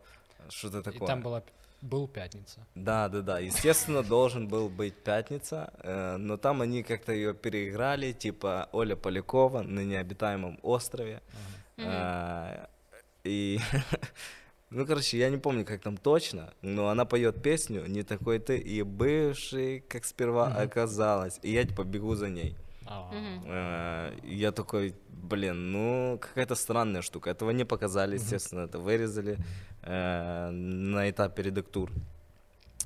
[0.49, 1.08] что-то И такое.
[1.08, 1.43] там была,
[1.82, 2.65] был пятница.
[2.75, 3.39] Да, да, да.
[3.39, 9.62] Естественно, должен был быть пятница, э, но там они как-то ее переиграли, типа Оля Полякова
[9.63, 11.21] на необитаемом острове.
[11.77, 12.65] Э,
[13.23, 13.60] И,
[14.69, 18.58] ну, короче, я не помню, как там точно, но она поет песню «Не такой ты
[18.58, 20.58] и бывший, как сперва Мгм.
[20.63, 21.39] оказалось».
[21.43, 22.56] И я, типа, бегу за ней.
[22.86, 23.10] А.
[23.45, 27.29] Э, и Я такой, блин, ну какая-то странная штука.
[27.29, 29.38] Этого не показали, естественно, это вырезали
[29.83, 31.91] э, на этапе редактур.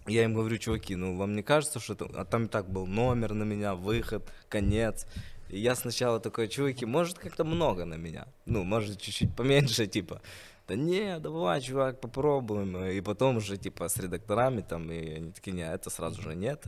[0.06, 2.06] Я им говорю, чуваки, ну вам не кажется, что это...
[2.16, 5.06] А там и так был номер на меня, выход, конец.
[5.50, 8.28] И я сначала такой, чуваки, может как-то много на меня?
[8.46, 10.22] Ну, может чуть-чуть поменьше, типа.
[10.68, 12.78] Да не, давай, чувак, попробуем.
[12.86, 16.64] И потом уже, типа, с редакторами там, и они такие, не, это сразу же нет.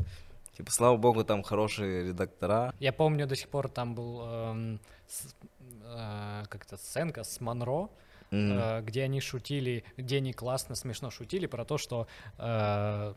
[0.55, 2.73] Типа, слава богу, там хорошие редактора.
[2.79, 4.79] Я помню до сих пор там был эм,
[5.83, 7.89] э, как-то сценка с Монро,
[8.31, 13.13] Э, где они шутили, где они классно, смешно шутили про то, что э,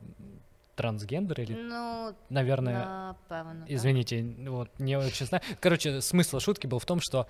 [0.75, 3.61] трансгендер или, Ну, наверное, напевно.
[3.61, 3.71] так.
[3.71, 5.43] извините, вот не очень знаю.
[5.61, 7.29] Короче, смысл шутки был в том, что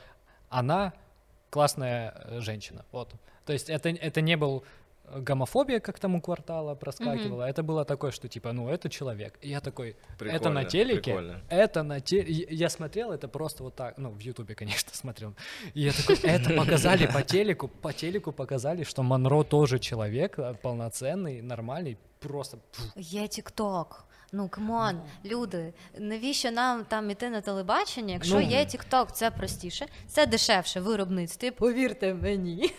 [0.49, 0.93] она
[1.51, 2.85] классная э, женщина.
[2.93, 3.13] Вот.
[3.45, 4.65] То есть это, это не был
[5.11, 9.39] гомофобия, как там у квартала проскакивала, это было такое, что типа, ну, это человек.
[9.41, 11.41] И я такой, это на Прикольно, телеке, прикольно.
[11.49, 12.47] это на телеке.
[12.51, 15.35] Я смотрел это просто вот так, ну, в Ютубе, конечно, смотрел.
[15.75, 20.55] И я такой, это показали по телеку, по телеку показали, что Монро тоже человек, э,
[20.63, 22.59] полноценный, нормальный, просто...
[22.73, 24.07] пф, Є Тікток.
[24.35, 28.41] Ну, come on, люди, навіщо нам там іти на телебачення, якщо Ну.
[28.41, 32.73] є Тікток, це простіше, це дешевше в виробництві, повірте мені.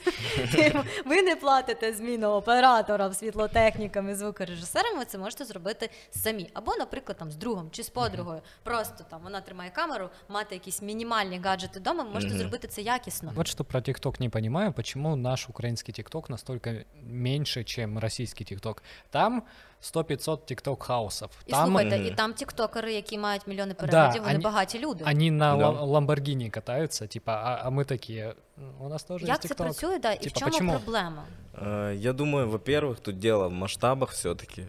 [1.06, 6.50] ви не платите зміну операторам, світлотехнікам і звукорежисерам, ви це можете зробити самі.
[6.54, 8.42] Або, наприклад, там з другом чи з подругою.
[8.64, 13.32] Просто там вона тримає камеру, мати якісь мінімальні гаджети вдома, ви можете зробити це якісно.
[13.36, 16.72] Вот про ТикТок не понимаю, почему наш украинский ТикТок настолько
[17.04, 18.84] меньше, чем российский ТикТок.
[19.10, 19.44] Там
[19.83, 21.31] 100-500 ТикТок хаусов.
[21.47, 22.07] І Там слухайте, Мгм.
[22.07, 25.05] і там тіктокери, які мають мільйони переглядів, вони они- багаті люди.
[25.07, 25.69] они на Да.
[25.71, 29.49] лам- Ламборгини катаются, типа, а, а мы такие, «М, у нас тоже Як есть це
[29.49, 29.67] ТикТок.
[29.67, 30.73] працює, да, і в Типа, чому почему?
[30.73, 31.25] проблема?
[31.63, 34.67] Э, Я думаю, во-первых, тут дело в масштабах все-таки.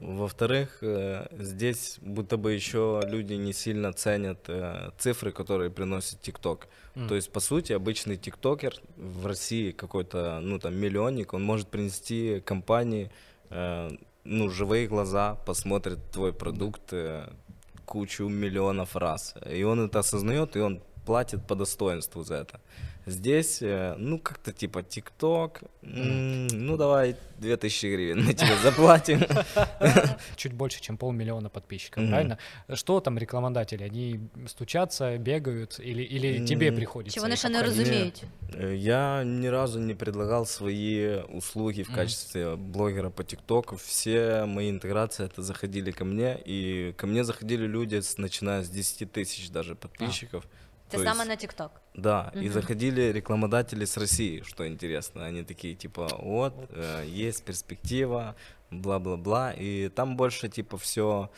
[0.00, 6.68] Во-вторых, э, здесь будто бы еще люди не сильно ценят э, цифры, которые приносит ТикТок.
[6.96, 7.08] М.
[7.08, 12.40] То есть, по сути, обычный тиктокер в России какой-то, ну, там, миллионник, он может принести
[12.40, 13.10] компании,
[13.50, 13.90] э,
[14.25, 17.29] ну, живые глаза, посмотрит твой продукт э,
[17.85, 19.35] кучу миллионов раз.
[19.49, 22.59] И он это осознает, и он платит по достоинству за это.
[23.07, 29.21] Здесь, э, ну, как-то типа ТикТок, ну, давай 2000 гривен мы тебе заплатим.
[30.35, 32.09] Чуть больше, чем полмиллиона подписчиков, Мгм.
[32.11, 32.37] правильно?
[32.73, 33.83] Что там рекламодатели?
[33.83, 37.27] Они стучатся, бегают, или, или тебе приходится?
[37.27, 38.23] Их ще не розуміють?
[38.53, 43.75] Э, Я ни разу не предлагал свои услуги в качестве блогера по ТикТоку.
[43.75, 48.69] Все мои интеграции это заходили ко мне, и ко мне заходили люди, с, начиная с
[48.69, 50.43] 10 тысяч даже подписчиков.
[50.43, 50.49] Це
[50.91, 51.71] То саме есть- на Тікток.
[51.95, 52.51] Да, и Мгм.
[52.53, 55.25] заходили рекламодатели с России, что интересно.
[55.25, 58.35] Они такие, типа, вот, э, есть перспектива,
[58.71, 59.53] бла-бла-бла.
[59.53, 61.29] И там больше, типа, все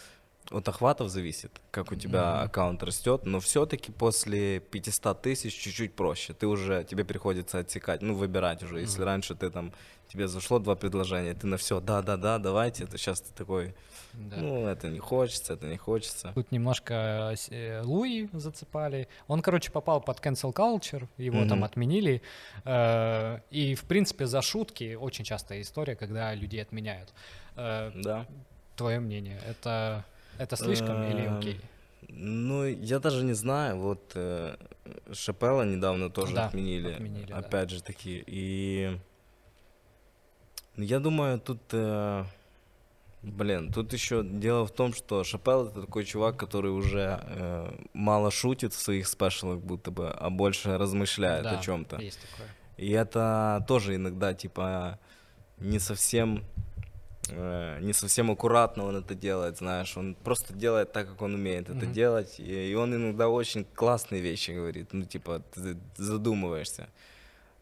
[0.52, 2.44] от охватов зависит, как у тебя Мгм.
[2.46, 3.22] аккаунт растет.
[3.26, 6.34] Но все-таки после 500 тысяч чуть-чуть проще.
[6.34, 8.80] Ты уже, тебе приходится отсекать, ну, выбирать уже.
[8.80, 9.06] Если Мгм.
[9.06, 9.74] раньше ты там,
[10.08, 13.76] тебе зашло два предложения, ты на все, да-да-да, давайте, то сейчас ты такой,
[14.14, 14.38] Да.
[14.38, 16.32] ну, это не хочется, это не хочется.
[16.34, 16.94] Тут немножко
[17.36, 19.10] с- э, Луи зацепали.
[19.28, 21.64] Он, короче, попал под cancel culture, его там Мгм.
[21.66, 22.22] отменили.
[22.64, 27.14] Э, И, в принципе, за шутки очень частая история, когда людей отменяют.
[27.56, 28.26] Э, Да.
[28.76, 30.06] Твое мнение, это,
[30.40, 31.62] это слишком или Эм, окей?
[32.10, 33.78] Ну, я даже не знаю.
[33.80, 34.56] Вот э,
[35.14, 36.94] Шапелла недавно тоже Да, отменили.
[36.94, 37.38] отменили, да.
[37.38, 38.24] опять же таки.
[38.28, 38.98] И
[40.76, 41.60] ну, я думаю, тут...
[41.72, 42.24] э,
[43.24, 48.30] Блин, тут еще дело в том, что Шапелл это такой чувак, который уже э, мало
[48.32, 51.98] шутит в своих спешалах, будто бы, а больше размышляет Да, о чем-то.
[51.98, 52.48] Есть такое.
[52.78, 55.00] И это тоже иногда, типа,
[55.58, 56.44] не совсем,
[57.32, 59.98] э, не совсем аккуратно он это делает, знаешь.
[59.98, 61.94] Он просто делает так, как он умеет это Мгм.
[61.94, 62.40] делать.
[62.40, 64.94] И, и он иногда очень классные вещи говорит.
[64.94, 66.90] Ну, типа, ты задумываешься.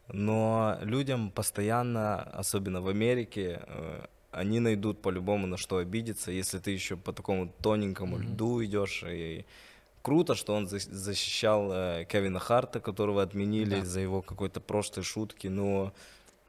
[0.07, 6.71] Но людям постоянно, особенно в Америке, э, они найдут по-любому на что обидеться, если ты
[6.71, 8.33] еще по такому тоненькому Мгм.
[8.33, 9.45] льду идешь и
[10.01, 13.85] круто, что он за- защищал э, Кевина Харта, которого отменили Да.
[13.85, 15.91] за его какой-то прошлой шутки, но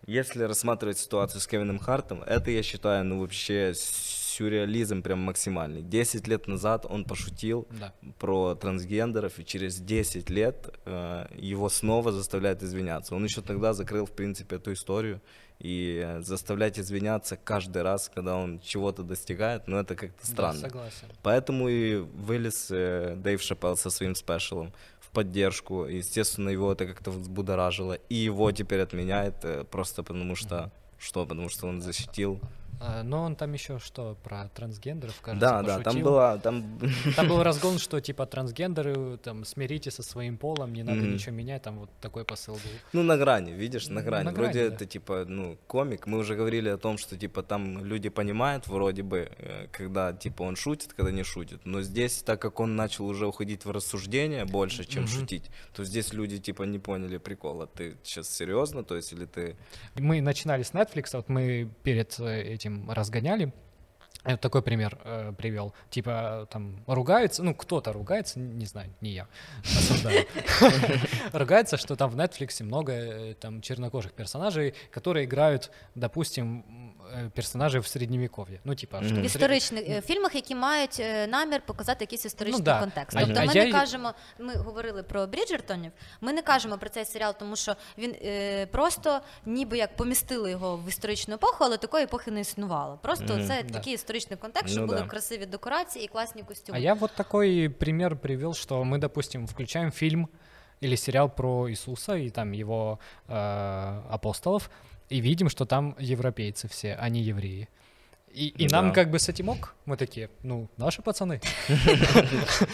[0.06, 5.82] если рассматривать ситуацию с Кевином Хартом, это, я считаю, ну вообще сюрреализм прям максимальный.
[5.82, 7.92] 10 лет назад он пошутил Да.
[8.18, 13.14] про трансгендеров, и через 10 лет э, его снова заставляют извиняться.
[13.14, 15.20] Он еще тогда закрыл, в принципе, эту историю,
[15.58, 20.60] и заставлять извиняться каждый раз, когда он чего-то достигает, ну это как-то Да, странно.
[20.60, 21.08] согласен.
[21.22, 24.74] Поэтому и вылез э, Дэйв Шапелл со своим спешалом
[25.16, 25.86] поддержку.
[25.86, 27.94] Естественно, его это как-то взбудоражило.
[28.10, 30.70] И его теперь отменяет э, просто потому что...
[30.98, 31.24] Что?
[31.24, 32.38] Потому что он защитил.
[32.78, 36.04] А, Но он там еще что, про трансгендеров, кажется, да, да, там пошутил.
[36.04, 36.38] была...
[36.38, 36.78] Там...
[37.16, 41.14] Там был разгон, что типа трансгендеры, там, смиритесь со своим полом, не надо Мгм.
[41.14, 42.70] ничего менять, там вот такой посыл был.
[42.92, 44.24] Ну, на грани, видишь, на На грани.
[44.24, 44.74] грани, вроде да.
[44.74, 46.06] это, типа, ну, комик.
[46.06, 50.42] Мы уже говорили о том, что, типа, там люди понимают, вроде бы, э, когда, типа,
[50.42, 51.60] он шутит, когда не шутит.
[51.64, 55.12] Но здесь, так как он начал уже уходить в рассуждение больше, чем Мгм.
[55.12, 57.66] шутить, то здесь люди, типа, не поняли прикола.
[57.66, 59.56] Ты сейчас серьезно, то есть, или ты...
[59.94, 63.52] Мы начинали с Netflix, вот мы перед э, этим разгоняли.
[64.24, 65.72] Вот такой пример э, привел.
[65.88, 69.28] Типа там ругаются, ну кто-то ругается, не знаю, не я.
[71.32, 77.29] Ругается, что там в Netflix много э, там чернокожих персонажей, которые играют, допустим, м, э,
[77.29, 78.59] персонажей в средневековье.
[78.63, 79.21] Ну типа, что Мгм.
[79.21, 82.79] в В сред- історичних е, фільмах, які мають е, намір показати якийсь історичний Ну да.
[82.79, 83.17] контекст.
[83.17, 85.91] А- Тобто а ми я не й- кажемо, ми говорили про Бріджертонів,
[86.21, 90.77] ми не кажемо про цей серіал, тому що він е, просто ніби як помістили його
[90.77, 92.99] в історичну епоху, але такої епохи не існувало.
[93.01, 93.47] Просто Мгм.
[93.47, 93.73] це Да.
[93.73, 95.05] такий історичний контекст, що Ну були да.
[95.07, 96.77] красиві декорації і класні костюми.
[96.77, 100.27] А я вот такой пример привел, что мы, допустим, включаем фильм
[100.83, 103.35] или сериал про Иисуса и там его э,
[104.09, 104.69] апостолов,
[105.08, 107.68] И видим, что там европейцы все, а не евреи.
[108.32, 108.94] И, и нам Да.
[108.94, 111.40] как бы с этим ок, мы такие, ну, наши пацаны.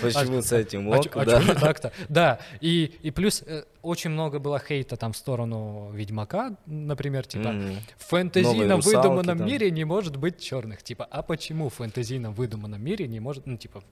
[0.01, 1.41] Почему с этим А ок, а да?
[1.55, 1.93] так-то?
[2.09, 7.55] Да, и, и плюс э, очень много было хейта там в сторону Ведьмака, например, типа,
[7.97, 10.83] в фэнтезийном выдуманном мире не может быть черных.
[10.83, 13.85] Типа, а почему в фэнтезийном выдуманном мире не может, ну, типа,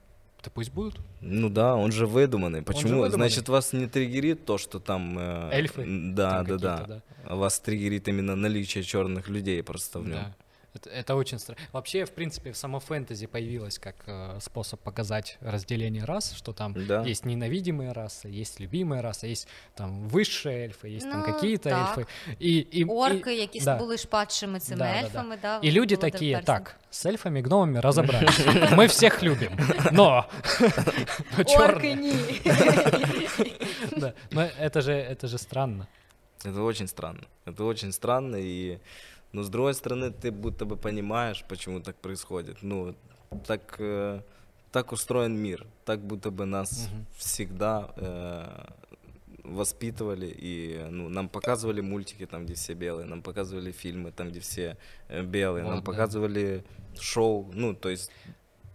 [0.43, 0.99] да пусть будут.
[1.21, 2.61] Ну да, он же выдуманный.
[2.61, 3.01] Почему?
[3.01, 3.11] выдуманный.
[3.11, 5.17] Значит, вас не триггерит то, что там...
[5.19, 9.99] э, Эльфы Да, там да, да, какие-то, А Вас триггерит именно наличие черных людей просто
[9.99, 10.13] в нем.
[10.13, 10.35] Да.
[10.73, 11.59] Это, это очень странно.
[11.73, 17.03] Вообще, в принципе, само фэнтези появилось как э, способ показать разделение рас, что там Да.
[17.03, 21.97] есть ненавидимые расы, есть любимые расы, есть там высшие эльфы, есть там Ну, какие-то так.
[21.97, 22.07] эльфы.
[22.39, 23.77] И, и, Орки, и- які да.
[23.77, 24.99] були шпадшими цими Да, да, да.
[25.07, 28.39] ельфами, да, И люди такие, так, с эльфами, гномами разобрались.
[28.71, 29.51] Мы всех любим,
[29.91, 30.25] но...
[31.37, 31.97] но Орки.
[33.97, 35.87] Да, Но это же, это же странно.
[36.45, 37.23] Это очень странно.
[37.45, 38.79] Это очень странно, и...
[39.33, 42.57] Но с другой стороны, ты будто бы понимаешь, почему так происходит.
[42.61, 42.95] Ну,
[43.47, 44.21] так, э,
[44.71, 45.65] так устроен мир.
[45.85, 47.05] Так будто бы нас Мгм.
[47.17, 48.65] всегда э,
[49.43, 54.39] воспитывали, и ну, нам показывали мультики там, где все белые, нам показывали фильмы там, где
[54.39, 55.91] все э, белые, нам Вот, да.
[55.91, 56.63] показывали
[56.99, 58.11] шоу, ну, то есть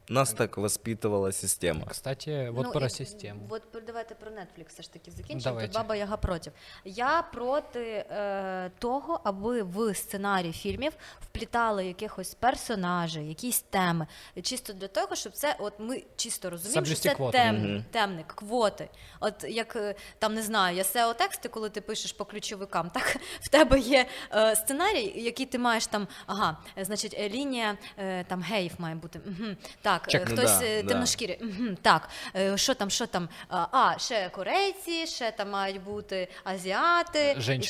[0.08, 1.86] нас так воспитывала система.
[1.86, 3.40] Кстати, вот Ну, про і систему.
[3.48, 5.40] От давайте про Netflix все ж таки закінчимо.
[5.40, 5.68] Давайте.
[5.72, 6.52] Тут баба Яга проти.
[6.84, 14.06] Я проти е, того, аби в сценарій фільмів вплітали якихось персонажей, якісь теми.
[14.42, 17.38] Чисто для того, щоб це, от ми чисто розуміємо, що це квоти.
[17.38, 17.84] тем, Мгм.
[17.90, 18.88] темник, квоти.
[19.20, 23.16] От як е, там не знаю, я SEO тексти, коли ти пишеш по ключовикам, так
[23.40, 28.72] в тебе є е, сценарій, який ти маєш там, ага, значить, лінія е, там геїв
[28.78, 29.20] має бути.
[29.26, 30.22] Угу, так, Чек.
[30.22, 30.88] е, Ну хтось да, е, да.
[30.88, 31.38] темношкірий.
[31.42, 33.28] Угу, так, е, що там, що там?
[33.48, 37.60] А, а, ще корейці, ще там мають бути азіати, ще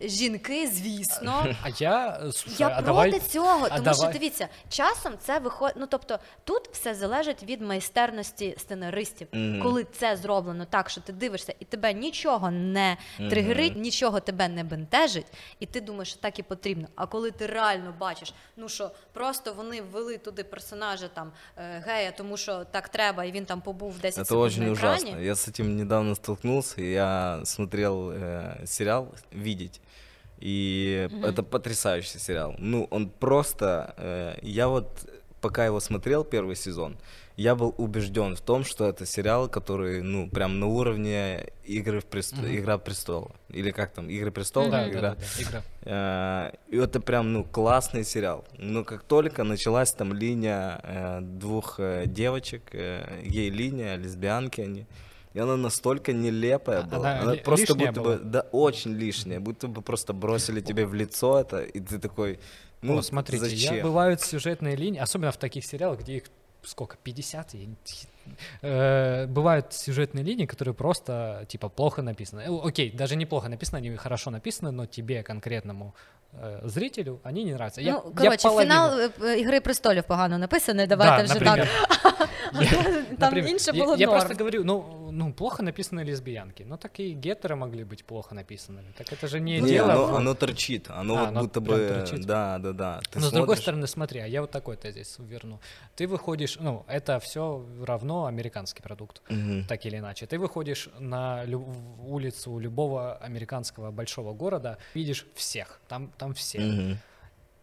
[0.00, 1.46] жінки, звісно.
[1.62, 3.20] А я, слушай, Я а проти давай...
[3.20, 5.76] цього, а тому що давай- дивіться, часом це виходить.
[5.78, 9.28] Ну тобто тут все залежить від майстерності сценаристів.
[9.32, 9.62] Мгм.
[9.62, 14.64] Коли це зроблено так, що ти дивишся, і тебе нічого не тригерить, нічого тебе не
[14.64, 15.26] бентежить,
[15.60, 16.88] і ти думаєш, що так і потрібно.
[16.96, 22.11] А коли ти реально бачиш, ну що просто вони ввели туди персонажа там е, гея,
[22.17, 25.03] тому що так треба, і він там побув 10 Это секунд очень на екрані.
[25.03, 25.21] ужасно.
[25.21, 26.81] Я с этим недавно столкнулся.
[26.81, 29.81] Я смотрел э, сериал «Видеть».
[30.43, 32.55] И это потрясающий сериал.
[32.57, 33.93] Ну, он просто...
[33.97, 34.87] э, я вот,
[35.39, 36.97] пока его смотрел, первый сезон,
[37.36, 42.04] я был убежден в том, что это сериал, который, ну, прям на уровне Игры в
[42.06, 42.32] прест...
[42.36, 42.46] Мгм.
[42.56, 43.32] Игра престолов.
[43.50, 44.70] Или как там, Игры престолов?
[44.70, 45.00] Да, да, Игра.
[45.00, 45.62] да, да, игра.
[45.82, 48.44] Э, И это прям, ну, классный сериал.
[48.58, 54.86] Но как только началась там линия э, двух э, девочек, э, гей-линия, лесбиянки они,
[55.34, 57.10] и она настолько нелепая А- была.
[57.10, 58.16] она Она ли- просто будто была?
[58.16, 62.38] бы, да, очень лишняя, будто бы просто бросили тебе в лицо это, и ты такой,
[62.80, 63.76] ну, Ну, смотрите, зачем?
[63.76, 66.24] я, бывают сюжетные линии, особенно в таких сериалах, где их
[66.66, 67.66] сколько, 50, я
[68.62, 72.40] э, бывают сюжетные линии, которые просто, типа, плохо написаны.
[72.40, 75.94] Э, Окей, даже неплохо написаны, они хорошо написаны, но тебе, конкретному
[76.63, 77.81] зрителю, они не нравятся.
[77.81, 81.33] Я- ну, я коротше, половину- фінал е, е, Ігри престолів погано написаний, давайте Да, вже
[81.33, 81.67] например.
[82.03, 82.29] так.
[82.51, 84.19] Там Например, інше я- було Я, норм.
[84.19, 86.65] просто говорю, ну, ну, плохо написаны лесбиянки.
[86.69, 88.93] Ну, так и гетеры могли быть плохо написанными.
[88.97, 89.91] Так это же не, Не, дело.
[89.93, 92.25] оно, в- оно торчит, оно А, вот оно будто прям бы, торчит?
[92.25, 92.99] да, да, да.
[93.11, 95.59] Ты Но с другой смотришь- стороны, смотри, а я вот такой тезис верну.
[95.95, 99.65] Ты выходишь, ну, это все равно американский продукт, Мгм.
[99.67, 100.25] так или иначе.
[100.25, 101.65] Ты выходишь на лю-
[101.97, 106.60] в улицу любого американского большого города, видишь всех, там, там все.
[106.60, 106.98] Мгм.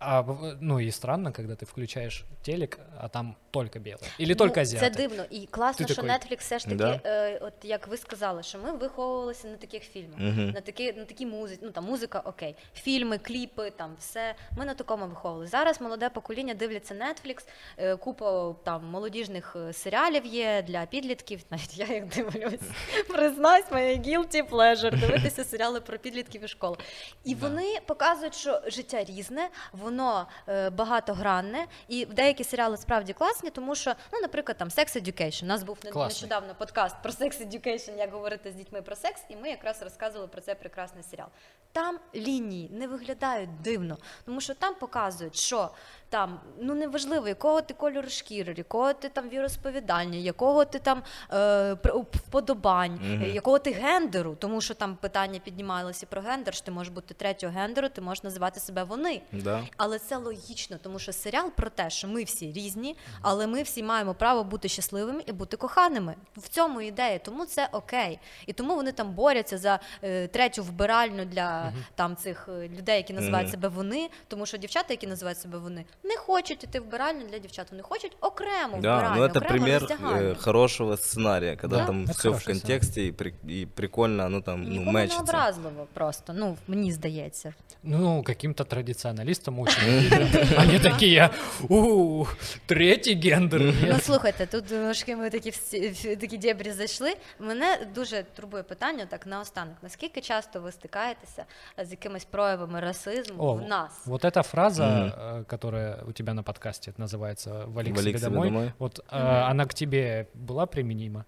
[0.03, 4.09] А, в- ну и странно, когда ты включаешь телек, а там только белые.
[4.21, 4.81] Или только Ну, азиаты.
[4.81, 5.25] Це дивно.
[5.31, 7.01] І класно, Ти що такий, Netflix все ж таки, Да.
[7.05, 10.51] е, от як ви сказали, що ми виховувалися на таких фільмах, Мгм.
[10.51, 14.35] на такі, на такі музиці, ну там музика, окей, фільми, кліпи, там все.
[14.59, 15.47] Ми на такому виховували.
[15.47, 17.47] Зараз молоде покоління дивляться Netflix,
[17.79, 21.41] е, купа там молодіжних е, серіалів є для підлітків.
[21.51, 22.61] Навіть я їх дивлюсь.
[23.09, 26.77] Признаюсь, моє guilty pleasure дивитися серіали про підлітків і школу.
[27.25, 27.49] І Да.
[27.49, 29.49] вони показують, що життя різне,
[29.94, 35.44] воно е, багатогранне, і деякі серіали справді класні, тому що, ну, наприклад, там Sex Education.
[35.44, 36.04] У нас був Класний.
[36.04, 40.28] нещодавно подкаст про Sex Education, як говорити з дітьми про секс, і ми якраз розказували
[40.28, 41.28] про цей прекрасний серіал.
[41.72, 45.70] Там лінії не виглядають дивно, тому що там показують, що
[46.14, 51.04] там ну неважливо, якого ти кольору шкіри, якого ти там віросповідання, якого ти там
[51.34, 51.74] е,
[52.14, 56.94] вподобань, е, якого ти гендеру, тому що там питання піднімалися про гендер, що ти можеш
[56.94, 59.22] бути третього гендеру, ти можеш називати себе вони.
[59.32, 59.64] Да.
[59.78, 63.84] Але це логічно, тому що серіал про те, що ми всі різні, але ми всі
[63.84, 66.16] маємо право бути щасливими і бути коханими.
[66.38, 68.20] В цьому ідея, тому це окей.
[68.46, 73.14] І тому вони там борються за е, третю вбиральню для там цих е, людей, які
[73.14, 73.52] називають Мгм.
[73.52, 77.39] себе вони, тому що дівчата, які називають себе вони, не хочуть іти в вбиральню для
[77.39, 80.29] дівчат, вони хочуть окремо Да, вбиральню, ну это окремо пример роздягальню.
[80.31, 84.29] э, хорошего сценария, когда Да, там это все в хороший контексте и, при- и прикольно,
[84.29, 85.23] ну там, ну, Нікому не мечится.
[85.23, 87.55] образливо просто, ну мені здається.
[87.83, 89.99] Ну, каким-то традиционалистам очень.
[89.99, 90.63] обидно.
[90.63, 91.31] Они такие,
[91.69, 92.25] у
[92.67, 93.61] третий гендер.
[93.61, 94.05] Ну нет».
[94.05, 97.15] слухайте, тут трошки ми такі всі в такі дєбрі зайшли.
[97.39, 99.75] Мене дуже турбує питання так наостанок.
[99.83, 101.45] Наскільки часто ви стикаєтеся
[101.85, 103.93] з якимись проявами расизму О, в нас?
[104.07, 105.09] Вот эта фраза, Мгм.
[105.09, 108.74] э, которая у тебя на подкасте называется «Вали к Вали себе к себе домой», домой.
[108.80, 111.26] вот э, она к тебе была применима?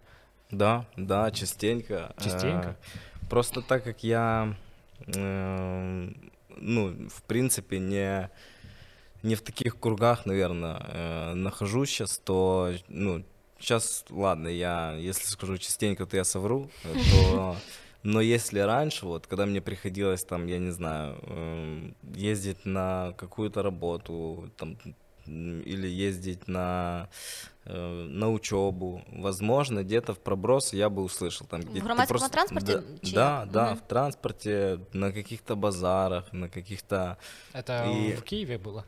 [0.51, 2.13] Да, да, частенько.
[2.17, 2.69] Частенько?
[2.69, 4.55] Э, Просто так как я,
[5.07, 6.09] э,
[6.57, 8.29] ну, в принципе, не,
[9.23, 13.23] не в таких кругах, наверное, нахожусь сейчас, то, ну,
[13.59, 17.55] сейчас, ладно, я, если скажу частенько, то я совру, э, то...
[18.05, 23.63] Но если раньше, вот, когда мне приходилось там, я не знаю, эм, ездить на какую-то
[23.63, 24.77] работу, там,
[25.25, 27.09] или ездить на,
[27.65, 27.73] э,
[28.07, 31.47] на учебу, возможно, где-то в проброс я бы услышал.
[31.47, 33.77] Там, где ты громадском просто- транспорте Да, да, да, Мгм.
[33.77, 37.17] в транспорте, на каких-то базарах, на каких-то...
[37.53, 38.85] Это И- в Киеве было?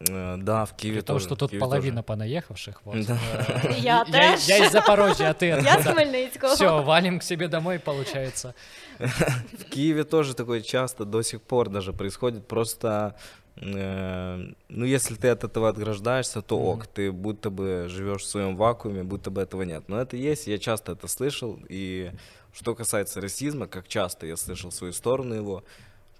[0.00, 1.26] Э, да, в Киеве При том, тоже.
[1.26, 2.02] что тут Киеве половина тоже.
[2.04, 2.80] понаехавших.
[2.84, 3.18] Вот, Да.
[3.64, 5.92] э, Я я, я из Запорожья, а ты Я з откуда?
[5.94, 6.54] Хмельницького.
[6.54, 8.54] Все, валим к себе домой, получается.
[8.98, 12.46] В Киеве тоже такое часто до сих пор даже происходит.
[12.46, 13.14] Просто,
[13.56, 18.56] э, ну, если ты от этого отграждаешься, то ок, ты будто бы живешь в своем
[18.56, 19.84] вакууме, будто бы этого нет.
[19.88, 21.58] Но это есть, я часто это слышал.
[21.68, 22.10] И
[22.52, 25.62] что касается расизма, как часто я слышал свою сторону его,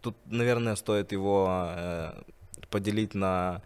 [0.02, 2.12] тут, наверное, стоит его э,
[2.70, 3.62] поделить на...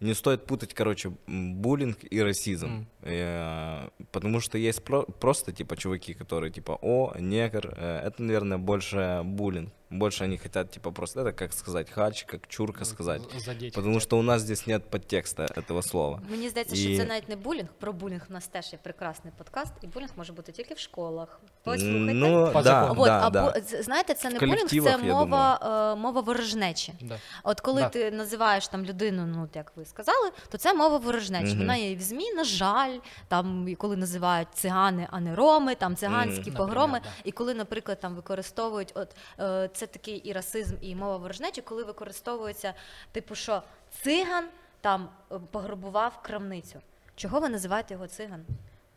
[0.00, 2.66] Не стоит путать, короче, буллинг и расизм.
[2.66, 2.86] М.
[3.02, 7.74] Э, потому что есть про- просто, типа, чуваки, которые, типа, о, негр.
[7.76, 9.72] э, это, наверное, больше буллинг.
[9.92, 13.22] Больше они хотят, типа, просто, это, как сказать, хач, как чурка сказать.
[13.38, 14.02] З- Задеть Потому хотят.
[14.02, 16.20] что у нас здесь нет подтекста этого слова.
[16.30, 17.68] Мені здається, І- що це навіть не булінг.
[17.78, 21.40] Про булінг у нас теж є прекрасний подкаст, і булінг може бути тільки в школах.
[21.68, 22.18] М.
[22.18, 23.00] Ну, По да, закону.
[23.00, 23.60] От, да, або да.
[23.60, 26.94] з- знаєте, це В не булінг, це колективах, я мова, е, мова ворожнечі.
[27.00, 27.18] Да.
[27.44, 27.88] От коли Да.
[27.88, 31.46] ти називаєш там людину, ну от як ви сказали, то це мова ворожнечі.
[31.50, 31.58] Мгм.
[31.58, 35.74] Вона є і в ЗМІ, на жаль, там і коли називають цигани, а не роми,
[35.74, 36.56] там циганські Мгм.
[36.56, 36.92] погроми.
[36.92, 37.28] Наприклад, да.
[37.28, 39.08] І коли, наприклад, там використовують, от
[39.40, 42.73] е, це такий і расизм, і мова ворожнечі, коли використовується,
[43.11, 43.61] типу, що
[44.01, 44.45] циган
[44.81, 46.79] там е, пограбував крамницю.
[47.15, 48.45] Чого ви називаєте його циган?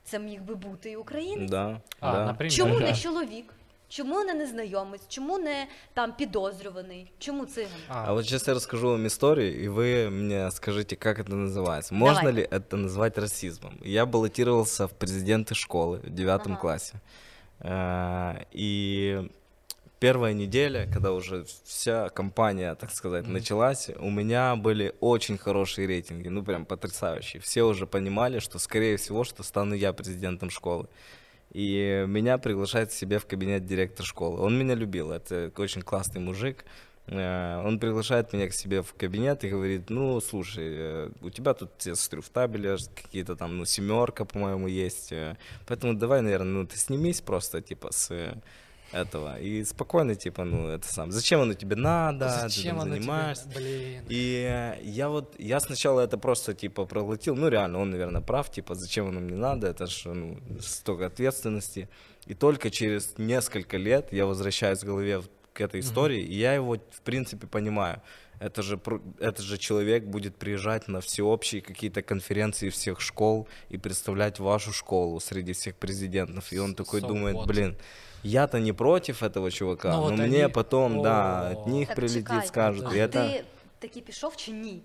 [0.05, 1.51] Це міг би бути і українець.
[1.51, 2.25] Да, А, да.
[2.27, 2.87] например, Чому да.
[2.87, 3.55] не чоловік?
[3.91, 5.03] Чому не незнайомець?
[5.09, 7.11] Чому не там підозрюваний?
[7.19, 7.81] Чому циган?
[7.89, 11.95] А вот сейчас я расскажу вам историю, и вы мне скажите, как это называется.
[11.95, 12.33] Можно Давай.
[12.35, 13.79] ли это назвать расизмом?
[13.85, 16.61] Я баллотировался в президенты школы в девятом Ага.
[16.61, 16.95] классе.
[17.61, 19.31] Э, И
[20.04, 26.28] первая неделя, когда уже вся компания, так сказать, началась, у меня были очень хорошие рейтинги,
[26.28, 27.42] ну прям потрясающие.
[27.42, 30.88] Все уже понимали, что скорее всего, что стану я президентом школы.
[31.54, 34.42] И меня приглашает к себе в кабинет директор школы.
[34.42, 36.66] Он меня любил, это очень классный мужик.
[37.08, 41.54] Э, Он приглашает меня к себе в кабинет и говорит, ну, слушай, э, у тебя
[41.54, 45.14] тут, я смотрю, в табеле какие-то там, ну, семерка, по-моему, есть.
[45.14, 48.36] э, Поэтому давай, наверное, ну, ты снимись просто, типа, с
[48.94, 49.40] этого.
[49.40, 51.12] И спокойно, типа, ну, это сам.
[51.12, 52.28] Зачем оно тебе надо?
[52.28, 53.02] ты Зачем там оно тебе?
[53.02, 53.48] занимаешься?
[53.56, 54.04] Блин.
[54.10, 58.76] И я вот, я сначала это просто, типа, проглотил, ну, реально, он, наверное, прав, типа,
[58.76, 61.90] зачем оно мне надо, это же, ну, столько ответственности.
[62.26, 65.22] И только через несколько лет я возвращаюсь в голове
[65.54, 68.02] к этой истории, и я его, в принципе, понимаю.
[68.44, 68.78] Это же,
[69.20, 75.20] этот же человек будет приезжать на всеобщие какие-то конференции всех школ и представлять вашу школу
[75.22, 76.52] среди всех президентов.
[76.54, 77.46] И он такой So думает, what?
[77.48, 77.76] блин,
[78.24, 81.52] я-то не против этого чувака, Ну но вот мне они- потом, да, О.
[81.54, 82.86] от них Так, прилетит, чекай, скажут.
[82.92, 83.44] а И это...
[83.80, 84.82] таки пішов чи ні?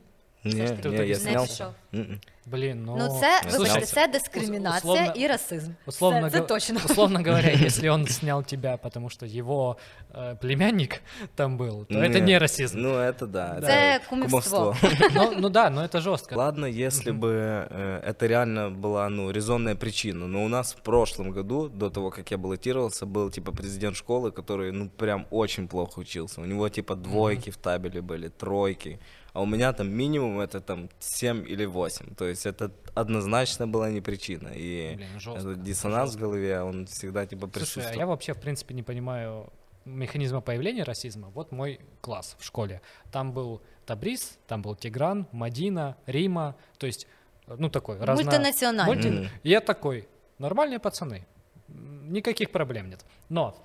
[0.47, 1.47] Не, Все ж таки, не, ты я не снял.
[1.47, 1.68] пішов.
[1.93, 2.20] М-м.
[2.45, 2.95] Блин, ну...
[2.97, 3.86] Ну, це, Я вибачте, знав.
[3.86, 5.72] це дискримінація Условно- і расизм.
[5.86, 6.80] Условно, це, це го- точно.
[6.86, 9.78] условно говоря, если он снял тебя, потому что его
[10.14, 11.01] э, племянник
[11.36, 12.80] там был, то это Не, не расизм.
[12.82, 13.61] Ну, это да.
[13.61, 14.76] Це это кумівство.
[15.16, 16.36] Ну, ну да, но это жестко.
[16.36, 21.32] Ладно, если бы э, это реально была, ну, резонная причина, но у нас в прошлом
[21.32, 26.01] году, до того, как я баллотировался, был, типа, президент школы, который, ну, прям очень плохо
[26.01, 26.41] учился.
[26.41, 28.99] У него, типа, двойки в табеле были, тройки,
[29.33, 32.14] а у меня там минимум это, там, 7 или 8.
[32.14, 34.49] То есть это однозначно была не причина.
[34.55, 35.41] И Блин, жестко.
[35.41, 37.97] этот диссонанс в голове, он всегда, типа, Слушай, а присутствует.
[37.99, 39.53] я вообще, в принципе, не понимаю
[39.85, 41.29] механизма появления расизма.
[41.29, 42.81] Вот мой класс в школе.
[43.12, 46.57] Там был Табрис, там был Тигран, Мадина, Рима.
[46.79, 47.07] То есть,
[47.47, 48.22] ну, такой разно...
[48.24, 48.95] Мультинаціональний.
[48.95, 49.29] Мульти- Мгм.
[49.43, 50.09] И я такой,
[50.39, 51.26] нормальные пацаны,
[51.68, 53.05] никаких проблем нет.
[53.29, 53.57] Но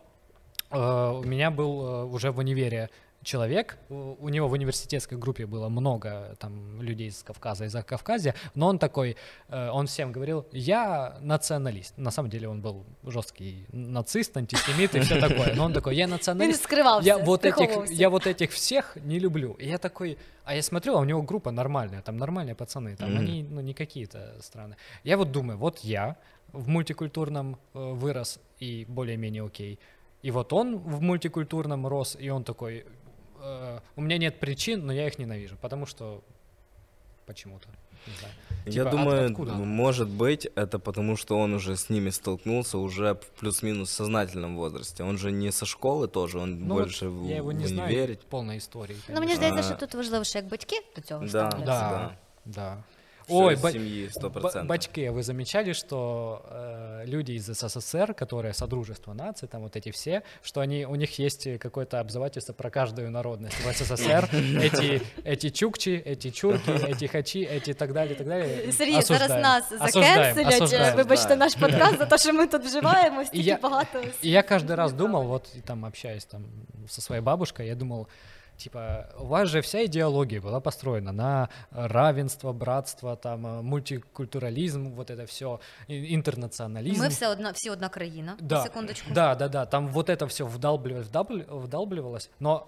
[0.72, 2.90] э, у меня был э, уже в универе
[3.24, 8.68] человек, у него в университетской группе было много там людей из Кавказа, из Кавказа, но
[8.68, 9.16] он такой,
[9.50, 11.98] э, он всем говорил, я националист.
[11.98, 16.06] На самом деле он был жесткий нацист, антисемит и все такое, но он такой, я
[16.06, 16.64] Він националист.
[16.64, 19.54] скривався, Я вот, этих, я вот этих всех не люблю.
[19.54, 23.10] И я такой, а я смотрю, а у него группа нормальная, там нормальные пацаны, там
[23.12, 23.20] Мгм.
[23.20, 24.76] они, ну, не какие-то страны.
[25.04, 26.16] Я вот думаю, вот я
[26.52, 29.80] в мультикультурном э, вырос и более-менее окей.
[30.26, 32.86] И вот он в мультикультурном рос, и он такой,
[33.44, 36.22] э, у меня нет причин, но я их ненавижу, потому что
[37.26, 37.68] почему-то.
[38.08, 38.34] Не знаю.
[38.66, 39.54] Я Типа, от- думаю, откуда?
[39.54, 45.04] может быть, это потому, что он уже с ними столкнулся уже в плюс-минус сознательном возрасте.
[45.04, 47.68] Он же не со школы тоже, он Ну вот больше в, я его не в
[47.68, 48.18] знаю универе.
[48.30, 48.96] полной истории.
[49.10, 49.78] Ну, мені здається, що А.
[49.78, 51.66] тут важливо, що як батьки до цього Да, ставляться.
[51.66, 52.12] Да,
[52.46, 52.52] Да.
[52.76, 52.84] да.
[53.27, 54.69] Всё Ой, из ба- семьи, сто Ба- процентов.
[54.69, 60.23] Бачки, вы замечали, что э, люди из СССР, которые Содружество наций, там вот эти все,
[60.43, 64.31] что они, у них есть какое-то обзывательство про каждую народность в СССР.
[64.63, 68.73] Эти, эти чукчи, эти чурки, эти хачи, эти так далее, так далее.
[68.73, 69.43] Сергій, зараз Осуждаем.
[69.43, 70.63] нас Осуждаем, закенселять.
[70.63, 70.97] осуждаем.
[70.97, 73.99] Вибачте наш подкаст за те, що ми тут вживаємо И стільки я, багато.
[74.25, 76.45] и я каждый раз думал, вот и там общаясь там
[76.89, 78.07] со своей бабушкой, я думал,
[78.64, 84.94] типа, у вас же вся идеология была построена на э, равенство, братство, там, э, мультикультурализм,
[84.96, 87.02] вот это все, интернационализм.
[87.02, 88.38] Ми все одна, всі одна країна.
[88.40, 89.12] Да, Секундочку.
[89.14, 92.66] да, да, да, там вот это все вдалбливалось, вдалбли- вдалбливалось, но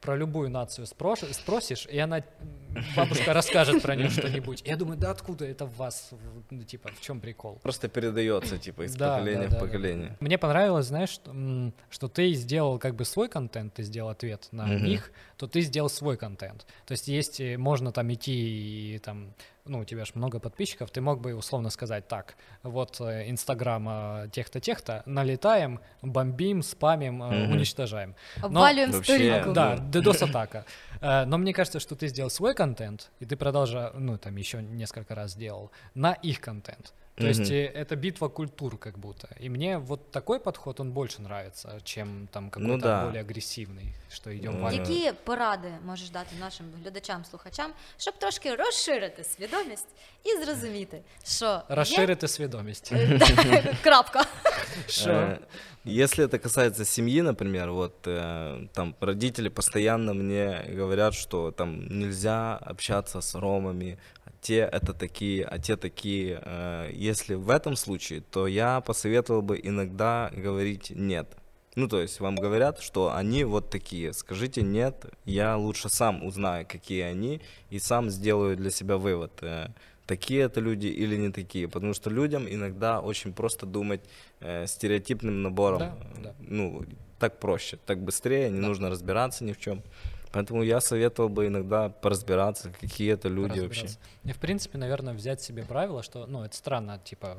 [0.00, 2.22] про любую нацию спрош- спросишь, и она,
[2.96, 4.62] бабушка расскажет про нее что-нибудь.
[4.66, 6.10] Я думаю, да откуда это в вас,
[6.50, 7.60] ну, типа, в чем прикол?
[7.62, 9.66] Просто передается, типа, из Да, поколения да, в да, да.
[9.66, 10.16] поколение.
[10.20, 11.32] Мне понравилось, знаешь, что,
[11.90, 14.84] что ты сделал как бы свой контент, ты сделал ответ на Мгм.
[14.84, 16.66] них, то ты сделал свой контент.
[16.86, 19.34] То есть есть, э, можно там идти и там,
[19.64, 23.88] ну, у тебя же много подписчиков, ты мог бы условно сказать так, вот э, Инстаграм
[23.88, 27.52] э, тех-то, тех-то, налетаем, бомбим, спамим, Мгм.
[27.52, 28.14] уничтожаем.
[28.40, 29.52] Обвалюємо Вообще, сторінку.
[29.52, 29.76] Да.
[29.92, 30.64] DDoS-атака.
[31.26, 35.14] Но мне кажется, что ты сделал свой контент, и ты продолжал, ну, там еще несколько
[35.14, 36.92] раз сделал, на их контент.
[37.15, 37.49] То есть Мгм.
[37.51, 39.27] э, это битва культур как будто.
[39.43, 43.05] И мне вот такой подход, он больше нравится, чем там какой-то Ну да.
[43.05, 44.83] более агрессивный, что идем Ну, в армию.
[44.83, 49.87] Які поради можеш дати нашим глядачам, слухачам, щоб трошки розширити свідомість
[50.23, 52.93] і зрозуміти, що є- Расширити свідомість.
[52.93, 54.23] Да, крапка.
[54.87, 55.09] Що?
[55.09, 55.37] Э,
[55.85, 62.59] Если это касается семьи, например, вот э, там родители постоянно мне говорят, что там нельзя
[62.61, 66.42] общаться с ромами, а те это такие, а те такие.
[66.44, 71.36] Э, Если в этом случае, то я посоветовал бы иногда говорить нет.
[71.76, 74.12] Ну, то есть вам говорят, что они вот такие.
[74.12, 77.40] Скажите нет, я лучше сам узнаю, какие они,
[77.70, 79.68] и сам сделаю для себя вывод, э,
[80.06, 81.68] такие это люди или не такие.
[81.68, 84.02] Потому что людям иногда очень просто думать
[84.40, 85.78] э, стереотипным набором.
[85.78, 86.34] Да, да.
[86.40, 86.84] Ну,
[87.18, 89.82] так проще, так быстрее, не нужно разбираться ни в чем.
[90.32, 93.88] Поэтому я советовал бы иногда поразбираться, какие это люди вообще.
[94.24, 97.36] И, в принципе, наверное, взять себе правило, что, ну, это странно, типа,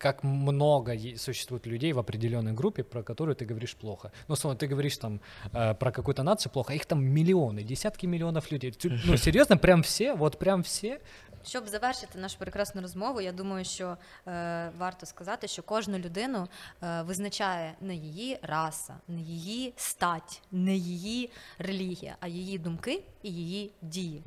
[0.00, 4.10] как много е- существует людей в определенной группе, про которую ты говоришь плохо.
[4.28, 5.20] Ну, словно ты говоришь там
[5.52, 8.70] э, про какую-то нацию плохо, а их там миллионы, десятки миллионов людей.
[8.70, 11.00] Ты- Ну, серьезно, прям все, вот прям все?
[11.46, 13.96] Щоб завершити нашу прекрасну розмову, я думаю, що
[14.26, 16.48] е, варто сказати, що кожну людину
[16.82, 23.32] е, визначає не її раса, не її стать, не її релігія, а її думки і
[23.32, 24.22] її дії.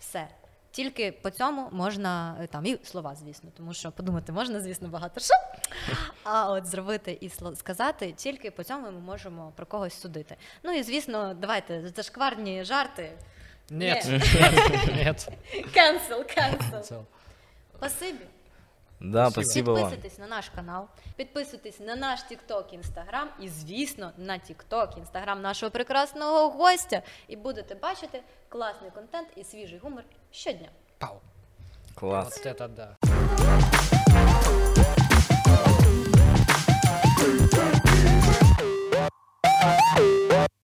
[0.00, 0.28] Все.
[0.75, 5.19] Тільки по цьому можна е, там і слова, звісно, тому що подумати можна, звісно, багато
[5.19, 5.33] що.
[6.23, 10.35] А от зробити і сказати тільки по цьому ми можемо про когось судити.
[10.63, 13.11] Ну і звісно, давайте зашкварні жарти.
[13.69, 13.87] Ні.
[15.73, 17.03] Кенсел, кенсел.
[17.77, 18.25] Спасибі.
[18.99, 19.93] Да, спасибо вам.
[20.19, 26.49] На наш канал, підписуйтесь на наш TikTok, Instagram і, звісно, на TikTok, Instagram нашого прекрасного
[26.49, 27.01] гостя.
[27.27, 30.69] І будете бачити класний контент і свіжий гумор щодня.
[30.97, 31.21] Пау.
[31.95, 32.37] Клас.
[32.37, 32.97] Вот это да.
[39.97, 40.34] Hey, hey.